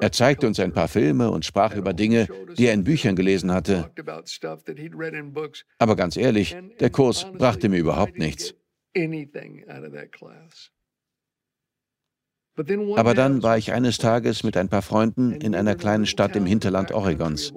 Er 0.00 0.12
zeigte 0.12 0.48
uns 0.48 0.58
ein 0.58 0.72
paar 0.72 0.88
Filme 0.88 1.30
und 1.30 1.44
sprach 1.44 1.76
über 1.76 1.92
Dinge, 1.92 2.26
die 2.56 2.66
er 2.66 2.74
in 2.74 2.82
Büchern 2.82 3.14
gelesen 3.14 3.52
hatte. 3.52 3.92
Aber 5.78 5.94
ganz 5.94 6.16
ehrlich, 6.16 6.56
der 6.80 6.90
Kurs 6.90 7.30
brachte 7.32 7.68
mir 7.68 7.78
überhaupt 7.78 8.18
nichts. 8.18 8.54
Aber 12.96 13.14
dann 13.14 13.42
war 13.42 13.58
ich 13.58 13.72
eines 13.72 13.98
Tages 13.98 14.42
mit 14.42 14.56
ein 14.56 14.68
paar 14.68 14.82
Freunden 14.82 15.32
in 15.32 15.54
einer 15.54 15.74
kleinen 15.74 16.06
Stadt 16.06 16.34
im 16.36 16.46
Hinterland 16.46 16.92
Oregons. 16.92 17.52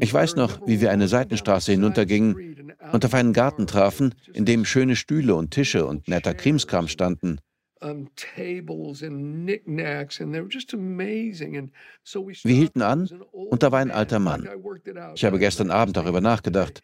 Ich 0.00 0.12
weiß 0.12 0.36
noch, 0.36 0.66
wie 0.66 0.80
wir 0.80 0.90
eine 0.90 1.08
Seitenstraße 1.08 1.72
hinuntergingen 1.72 2.74
und 2.92 3.04
auf 3.04 3.14
einen 3.14 3.32
Garten 3.32 3.66
trafen, 3.66 4.14
in 4.32 4.44
dem 4.44 4.64
schöne 4.64 4.96
Stühle 4.96 5.34
und 5.34 5.52
Tische 5.52 5.86
und 5.86 6.08
netter 6.08 6.34
Krimskram 6.34 6.88
standen. 6.88 7.38
Wir 7.80 8.06
hielten 12.44 12.82
an 12.82 13.08
und 13.32 13.62
da 13.62 13.72
war 13.72 13.78
ein 13.78 13.90
alter 13.90 14.18
Mann. 14.18 14.48
Ich 15.14 15.24
habe 15.24 15.38
gestern 15.38 15.70
Abend 15.70 15.96
darüber 15.96 16.20
nachgedacht. 16.20 16.82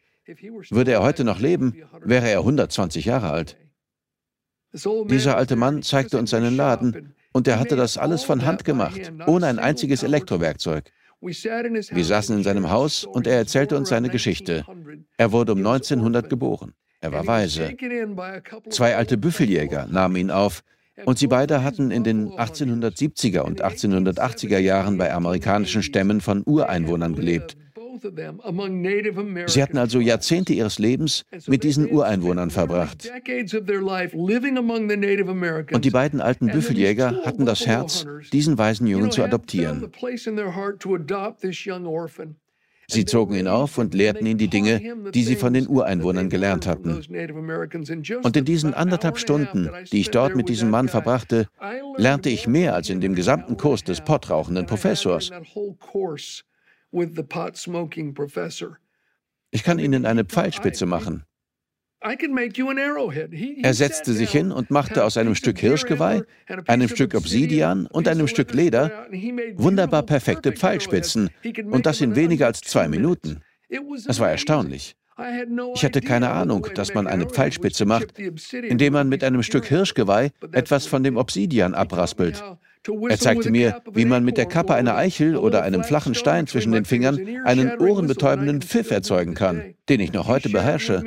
Würde 0.71 0.93
er 0.93 1.03
heute 1.03 1.25
noch 1.25 1.39
leben, 1.39 1.75
wäre 2.01 2.31
er 2.31 2.39
120 2.39 3.05
Jahre 3.05 3.31
alt. 3.31 3.59
Dieser 5.09 5.37
alte 5.37 5.57
Mann 5.57 5.83
zeigte 5.83 6.19
uns 6.19 6.31
seinen 6.31 6.57
Laden 6.57 7.15
und 7.33 7.49
er 7.49 7.59
hatte 7.59 7.77
das 7.77 7.99
alles 7.99 8.25
von 8.25 8.45
Hand 8.45 8.65
gemacht, 8.65 9.13
ohne 9.27 9.47
ein 9.47 9.59
einziges 9.59 10.03
Elektrowerkzeug. 10.03 10.91
Wir 11.21 12.05
saßen 12.05 12.37
in 12.37 12.43
seinem 12.43 12.71
Haus 12.71 13.05
und 13.05 13.27
er 13.27 13.37
erzählte 13.37 13.77
uns 13.77 13.89
seine 13.89 14.11
Geschichte. 14.11 14.65
Er 15.17 15.33
wurde 15.33 15.53
um 15.53 15.59
1900 15.59 16.29
geboren. 16.29 16.73
Er 17.01 17.13
war 17.13 17.27
weise. 17.27 17.75
Zwei 18.71 18.97
alte 18.97 19.17
Büffeljäger 19.17 19.87
nahmen 19.87 20.17
ihn 20.17 20.31
auf 20.31 20.63
und 21.05 21.19
sie 21.19 21.27
beide 21.27 21.63
hatten 21.63 21.91
in 21.91 22.05
den 22.05 22.31
1870er 22.31 23.41
und 23.41 23.63
1880er 23.65 24.59
Jahren 24.59 24.97
bei 24.97 25.13
amerikanischen 25.13 25.83
Stämmen 25.83 26.21
von 26.21 26.43
Ureinwohnern 26.45 27.15
gelebt. 27.15 27.57
Sie 29.47 29.63
hatten 29.63 29.79
also 29.79 30.01
Jahrzehnte 30.01 30.53
ihres 30.53 30.79
Lebens 30.79 31.25
mit 31.47 31.65
diesen 31.65 31.91
Ureinwohnern 31.91 32.51
verbracht. 32.51 33.11
Und 35.73 35.85
die 35.85 35.91
beiden 35.91 36.21
alten 36.21 36.47
Büffeljäger 36.47 37.23
hatten 37.25 37.47
das 37.47 37.67
Herz, 37.67 38.07
diesen 38.33 38.59
weisen 38.59 38.87
Jungen 38.87 39.11
zu 39.11 39.23
adoptieren. 39.23 39.91
Sie 42.89 43.05
zogen 43.05 43.35
ihn 43.35 43.49
auf 43.49 43.79
und 43.79 43.95
lehrten 43.95 44.27
ihn 44.27 44.39
die 44.39 44.49
Dinge, 44.49 44.81
die 45.13 45.25
sie 45.25 45.37
von 45.37 45.53
den 45.53 45.67
Ureinwohnern 45.67 46.29
gelernt 46.29 46.67
hatten. 46.67 47.01
Und 48.23 48.37
in 48.37 48.45
diesen 48.45 48.75
anderthalb 48.75 49.19
Stunden, 49.19 49.71
die 49.91 50.01
ich 50.01 50.11
dort 50.11 50.37
mit 50.37 50.49
diesem 50.49 50.71
Mann 50.71 50.89
verbrachte, 50.89 51.49
lernte 51.97 52.31
ich 52.31 52.47
mehr 52.47 52.75
als 52.75 52.89
in 52.89 53.01
dem 53.01 53.15
gesamten 53.15 53.57
Kurs 53.57 53.83
des 53.83 54.01
pottrauchenden 54.03 54.67
Professors. 54.67 55.33
Ich 59.51 59.63
kann 59.63 59.79
Ihnen 59.79 60.07
eine 60.07 60.25
Pfeilspitze 60.25 60.87
machen. 60.87 61.25
Er 62.01 63.75
setzte 63.75 64.13
sich 64.13 64.31
hin 64.31 64.53
und 64.53 64.71
machte 64.71 65.05
aus 65.05 65.17
einem 65.17 65.35
Stück 65.35 65.59
Hirschgeweih, 65.59 66.23
einem 66.67 66.89
Stück 66.89 67.15
Obsidian 67.15 67.87
und 67.87 68.07
einem 68.07 68.29
Stück 68.29 68.53
Leder. 68.53 69.07
Wunderbar 69.55 70.03
perfekte 70.05 70.53
Pfeilspitzen. 70.53 71.31
Und 71.71 71.87
das 71.87 72.01
in 72.01 72.15
weniger 72.15 72.47
als 72.47 72.61
zwei 72.61 72.89
Minuten. 72.89 73.41
Es 74.07 74.21
war 74.21 74.31
erstaunlich. 74.31 74.95
Ich 75.75 75.85
hatte 75.85 76.03
keine 76.03 76.31
Ahnung, 76.31 76.69
dass 76.75 76.93
man 76.93 77.07
eine 77.07 77.27
Pfeilspitze 77.27 77.87
macht, 77.87 78.19
indem 78.19 78.93
man 78.93 79.09
mit 79.09 79.25
einem 79.25 79.43
Stück 79.43 79.65
Hirschgeweih 79.65 80.31
etwas 80.53 80.87
von 80.87 81.03
dem 81.03 81.17
Obsidian 81.17 81.75
abraspelt. 81.75 82.43
Er 83.09 83.19
zeigte 83.19 83.51
mir, 83.51 83.83
wie 83.93 84.05
man 84.05 84.25
mit 84.25 84.37
der 84.37 84.47
Kappe 84.47 84.75
einer 84.75 84.97
Eichel 84.97 85.37
oder 85.37 85.63
einem 85.63 85.85
flachen 85.85 86.15
Stein 86.15 86.47
zwischen 86.47 86.73
den 86.73 86.85
Fingern 86.85 87.19
einen 87.45 87.79
ohrenbetäubenden 87.79 88.63
Pfiff 88.63 88.91
erzeugen 88.91 89.35
kann, 89.35 89.75
den 89.89 90.01
ich 90.01 90.13
noch 90.13 90.29
heute 90.29 90.49
beherrsche. 90.49 91.03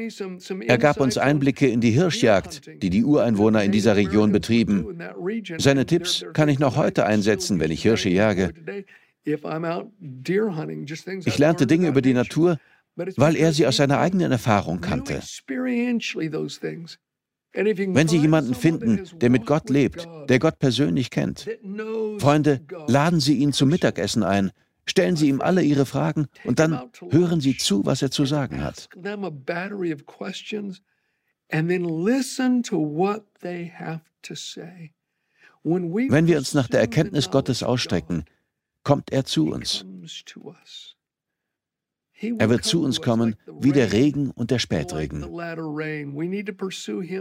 Er 0.65 0.77
gab 0.77 0.99
uns 0.99 1.17
Einblicke 1.17 1.67
in 1.67 1.81
die 1.81 1.91
Hirschjagd, 1.91 2.81
die 2.81 2.89
die 2.89 3.03
Ureinwohner 3.03 3.63
in 3.63 3.71
dieser 3.71 3.95
Region 3.95 4.31
betrieben. 4.31 4.99
Seine 5.57 5.85
Tipps 5.85 6.25
kann 6.33 6.49
ich 6.49 6.59
noch 6.59 6.75
heute 6.77 7.05
einsetzen, 7.05 7.59
wenn 7.59 7.71
ich 7.71 7.81
Hirsche 7.81 8.09
jage. 8.09 8.53
Ich 11.25 11.37
lernte 11.37 11.67
Dinge 11.67 11.87
über 11.87 12.01
die 12.01 12.13
Natur, 12.13 12.57
weil 12.95 13.35
er 13.35 13.53
sie 13.53 13.67
aus 13.67 13.77
seiner 13.77 13.99
eigenen 13.99 14.31
Erfahrung 14.31 14.81
kannte. 14.81 15.21
Wenn 17.53 18.07
Sie 18.07 18.17
jemanden 18.17 18.53
finden, 18.53 19.09
der 19.19 19.29
mit 19.29 19.45
Gott 19.45 19.69
lebt, 19.69 20.07
der 20.29 20.39
Gott 20.39 20.59
persönlich 20.59 21.09
kennt, 21.09 21.49
Freunde, 22.19 22.61
laden 22.87 23.19
Sie 23.19 23.37
ihn 23.37 23.53
zum 23.53 23.69
Mittagessen 23.69 24.23
ein, 24.23 24.51
stellen 24.85 25.15
Sie 25.15 25.29
ihm 25.29 25.41
alle 25.41 25.63
Ihre 25.63 25.85
Fragen 25.85 26.27
und 26.43 26.59
dann 26.59 26.91
hören 27.09 27.41
Sie 27.41 27.57
zu, 27.57 27.85
was 27.85 28.01
er 28.01 28.11
zu 28.11 28.25
sagen 28.25 28.63
hat. 28.63 28.89
Wenn 35.63 36.27
wir 36.27 36.37
uns 36.37 36.53
nach 36.53 36.67
der 36.67 36.79
Erkenntnis 36.79 37.31
Gottes 37.31 37.63
ausstrecken, 37.63 38.25
kommt 38.83 39.11
er 39.11 39.25
zu 39.25 39.51
uns. 39.51 39.85
Er 42.21 42.49
wird 42.49 42.65
zu 42.65 42.83
uns 42.83 43.01
kommen 43.01 43.35
wie 43.61 43.71
der 43.71 43.93
Regen 43.93 44.31
und 44.31 44.51
der 44.51 44.59
Spätregen. 44.59 45.21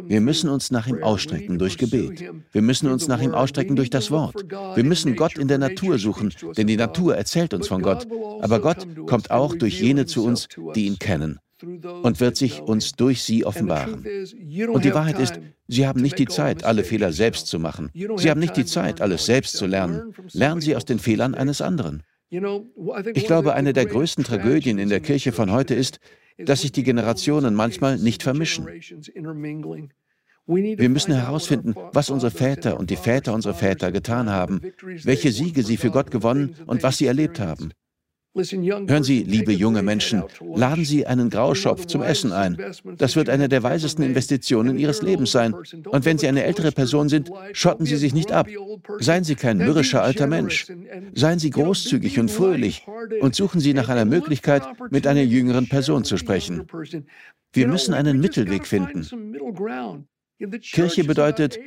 Wir 0.09 0.21
müssen 0.21 0.49
uns 0.49 0.71
nach 0.71 0.87
ihm 0.87 1.03
ausstrecken 1.03 1.59
durch 1.59 1.79
Gebet. 1.79 2.25
Wir 2.53 2.63
müssen 2.63 2.89
uns 2.91 3.09
nach 3.09 3.21
ihm 3.21 3.35
ausstrecken 3.35 3.77
durch 3.77 3.91
das 3.91 4.11
Wort. 4.11 4.45
Wir 4.75 4.85
müssen 4.85 5.17
Gott 5.17 5.39
in 5.39 5.49
der 5.49 5.59
Natur 5.59 5.99
suchen, 5.99 6.33
denn 6.57 6.67
die 6.67 6.77
Natur 6.77 7.17
erzählt 7.17 7.55
uns 7.55 7.69
von 7.69 7.83
Gott. 7.83 8.07
Aber 8.41 8.61
Gott 8.61 8.87
kommt 9.07 9.31
auch 9.31 9.55
durch 9.55 9.81
jene 9.81 10.07
zu 10.07 10.25
uns, 10.25 10.49
die 10.75 10.87
ihn 10.87 10.99
kennen 10.99 11.39
und 12.03 12.21
wird 12.21 12.37
sich 12.37 12.61
uns 12.61 12.93
durch 12.93 13.23
sie 13.23 13.45
offenbaren. 13.45 14.07
Und 14.73 14.85
die 14.85 14.95
Wahrheit 14.95 15.19
ist, 15.19 15.41
Sie 15.71 15.87
haben 15.87 16.01
nicht 16.01 16.19
die 16.19 16.27
Zeit, 16.27 16.65
alle 16.65 16.83
Fehler 16.83 17.13
selbst 17.13 17.47
zu 17.47 17.59
machen. 17.59 17.91
Sie 17.93 18.31
haben 18.31 18.41
nicht 18.41 18.57
die 18.57 18.65
Zeit, 18.65 19.03
alles 19.03 19.27
selbst 19.27 19.57
zu 19.57 19.67
lernen. 19.67 20.15
Lernen 20.33 20.63
Sie 20.63 20.75
aus 20.75 20.87
den 20.87 20.99
Fehlern 20.99 21.35
eines 21.35 21.61
anderen. 21.61 22.05
Ich 22.31 23.27
glaube, 23.27 23.55
eine 23.55 23.73
der 23.73 23.87
größten 23.87 24.25
Tragödien 24.25 24.79
in 24.79 24.89
der 24.89 25.01
Kirche 25.01 25.33
von 25.33 25.51
heute 25.51 25.75
ist, 25.75 26.01
dass 26.39 26.61
sich 26.61 26.73
die 26.73 26.83
Generationen 26.83 27.55
manchmal 27.55 27.99
nicht 27.99 28.23
vermischen. 28.23 28.67
Wir 30.47 30.89
müssen 30.89 31.15
herausfinden, 31.15 31.75
was 31.93 32.11
unsere 32.11 32.31
Väter 32.31 32.79
und 32.79 32.91
die 32.91 32.97
Väter 32.97 33.35
unserer 33.35 33.55
Väter 33.55 33.93
getan 33.93 34.31
haben, 34.31 34.61
welche 35.05 35.33
Siege 35.33 35.63
sie 35.63 35.77
für 35.77 35.91
Gott 35.91 36.11
gewonnen 36.11 36.57
und 36.67 36.83
was 36.83 36.99
sie 36.99 37.07
erlebt 37.07 37.41
haben. 37.41 37.73
Hören 38.39 39.03
Sie, 39.03 39.25
liebe 39.25 39.53
junge 39.53 39.83
Menschen, 39.83 40.23
laden 40.55 40.85
Sie 40.85 41.07
einen 41.07 41.29
Grauschopf 41.29 41.87
zum 41.87 42.03
Essen 42.03 42.33
ein. 42.33 42.57
Das 42.97 43.17
wird 43.17 43.29
eine 43.29 43.49
der 43.49 43.65
weisesten 43.65 44.05
Investitionen 44.05 44.79
Ihres 44.79 45.03
Lebens 45.03 45.33
sein. 45.33 45.55
Und 45.55 46.05
wenn 46.05 46.19
Sie 46.19 46.29
eine 46.29 46.45
ältere 46.45 46.71
Person 46.71 47.09
sind, 47.09 47.31
schotten 47.53 47.85
Sie 47.85 47.97
sich 47.97 48.15
nicht 48.15 48.31
ab. 48.31 48.47
Seien 49.01 49.25
Sie 49.25 49.35
kein 49.35 49.59
mürrischer 49.59 50.03
alter 50.03 50.29
Mensch. 50.29 50.67
Seien 51.15 51.39
Sie 51.39 51.51
großzügig 51.51 52.21
und 52.21 52.31
fröhlich 52.31 52.87
und 53.21 53.35
suchen 53.35 53.61
Sie 53.61 53.75
nach 53.75 53.89
einer 53.89 54.05
Möglichkeit, 54.05 54.63
mit 54.91 55.07
einer 55.07 55.23
jüngeren 55.23 55.69
Person 55.69 56.05
zu 56.05 56.17
sprechen. 56.17 56.67
Wir 57.53 57.67
müssen 57.67 57.95
einen 57.95 58.21
Mittelweg 58.21 58.67
finden. 58.67 59.07
Kirche 60.61 61.05
bedeutet, 61.05 61.59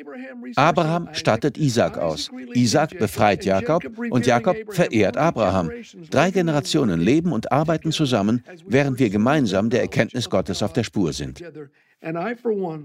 Abraham 0.55 1.09
stattet 1.13 1.57
Isaac 1.57 1.97
aus, 1.97 2.29
Isaac 2.53 2.97
befreit 2.97 3.43
Jakob 3.43 3.83
und 4.09 4.25
Jakob 4.25 4.55
verehrt 4.69 5.17
Abraham. 5.17 5.71
Drei 6.09 6.31
Generationen 6.31 7.01
leben 7.01 7.33
und 7.33 7.51
arbeiten 7.51 7.91
zusammen, 7.91 8.43
während 8.65 8.99
wir 8.99 9.09
gemeinsam 9.09 9.69
der 9.69 9.81
Erkenntnis 9.81 10.29
Gottes 10.29 10.63
auf 10.63 10.71
der 10.73 10.83
Spur 10.83 11.11
sind. 11.11 11.43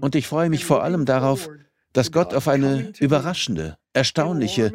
Und 0.01 0.15
ich 0.15 0.27
freue 0.27 0.49
mich 0.49 0.65
vor 0.65 0.83
allem 0.83 1.05
darauf, 1.05 1.49
dass 1.93 2.11
Gott 2.11 2.33
auf 2.33 2.47
eine 2.47 2.91
überraschende, 2.99 3.77
erstaunliche, 3.93 4.73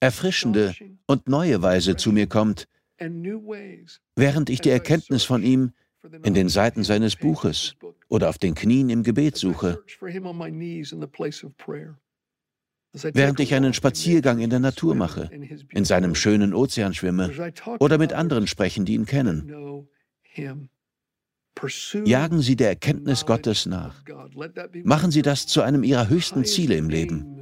erfrischende 0.00 0.74
und 1.06 1.28
neue 1.28 1.62
Weise 1.62 1.96
zu 1.96 2.12
mir 2.12 2.26
kommt, 2.26 2.68
während 4.16 4.50
ich 4.50 4.60
die 4.60 4.70
Erkenntnis 4.70 5.24
von 5.24 5.42
ihm 5.42 5.72
in 6.22 6.34
den 6.34 6.48
Seiten 6.48 6.82
seines 6.84 7.16
Buches 7.16 7.76
oder 8.08 8.28
auf 8.28 8.38
den 8.38 8.54
Knien 8.54 8.90
im 8.90 9.02
Gebet 9.02 9.36
suche, 9.36 9.82
während 13.14 13.40
ich 13.40 13.54
einen 13.54 13.72
Spaziergang 13.72 14.40
in 14.40 14.50
der 14.50 14.58
Natur 14.58 14.94
mache, 14.94 15.30
in 15.70 15.84
seinem 15.84 16.14
schönen 16.14 16.54
Ozean 16.54 16.94
schwimme 16.94 17.30
oder 17.78 17.98
mit 17.98 18.12
anderen 18.12 18.46
sprechen, 18.46 18.84
die 18.84 18.94
ihn 18.94 19.06
kennen. 19.06 19.86
Jagen 22.04 22.40
Sie 22.40 22.56
der 22.56 22.68
Erkenntnis 22.68 23.26
Gottes 23.26 23.66
nach. 23.66 24.02
Machen 24.84 25.10
Sie 25.10 25.22
das 25.22 25.46
zu 25.46 25.62
einem 25.62 25.84
Ihrer 25.84 26.08
höchsten 26.08 26.44
Ziele 26.44 26.76
im 26.76 26.88
Leben. 26.88 27.40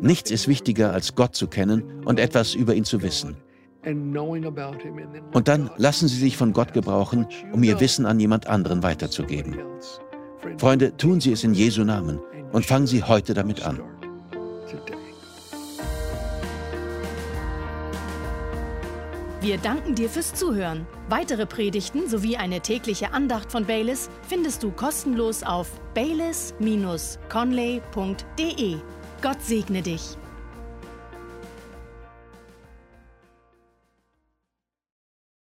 Nichts 0.00 0.30
ist 0.30 0.46
wichtiger, 0.48 0.92
als 0.92 1.14
Gott 1.14 1.34
zu 1.34 1.48
kennen 1.48 2.04
und 2.04 2.20
etwas 2.20 2.54
über 2.54 2.74
ihn 2.74 2.84
zu 2.84 3.02
wissen. 3.02 3.36
Und 3.84 5.48
dann 5.48 5.70
lassen 5.76 6.08
Sie 6.08 6.18
sich 6.18 6.36
von 6.36 6.52
Gott 6.52 6.72
gebrauchen, 6.72 7.26
um 7.52 7.62
Ihr 7.62 7.80
Wissen 7.80 8.06
an 8.06 8.20
jemand 8.20 8.46
anderen 8.46 8.82
weiterzugeben. 8.82 9.56
Freunde, 10.58 10.96
tun 10.96 11.20
Sie 11.20 11.32
es 11.32 11.44
in 11.44 11.54
Jesu 11.54 11.84
Namen 11.84 12.20
und 12.52 12.66
fangen 12.66 12.86
Sie 12.86 13.02
heute 13.02 13.34
damit 13.34 13.64
an. 13.64 13.80
Wir 19.40 19.56
danken 19.56 19.94
dir 19.94 20.10
fürs 20.10 20.34
Zuhören. 20.34 20.84
Weitere 21.08 21.46
Predigten 21.46 22.08
sowie 22.08 22.36
eine 22.36 22.60
tägliche 22.60 23.12
Andacht 23.12 23.52
von 23.52 23.64
Baylis 23.64 24.10
findest 24.28 24.64
du 24.64 24.72
kostenlos 24.72 25.44
auf 25.44 25.70
baylis-conley.de. 25.94 28.76
Gott 29.22 29.42
segne 29.42 29.82
dich. 29.82 30.18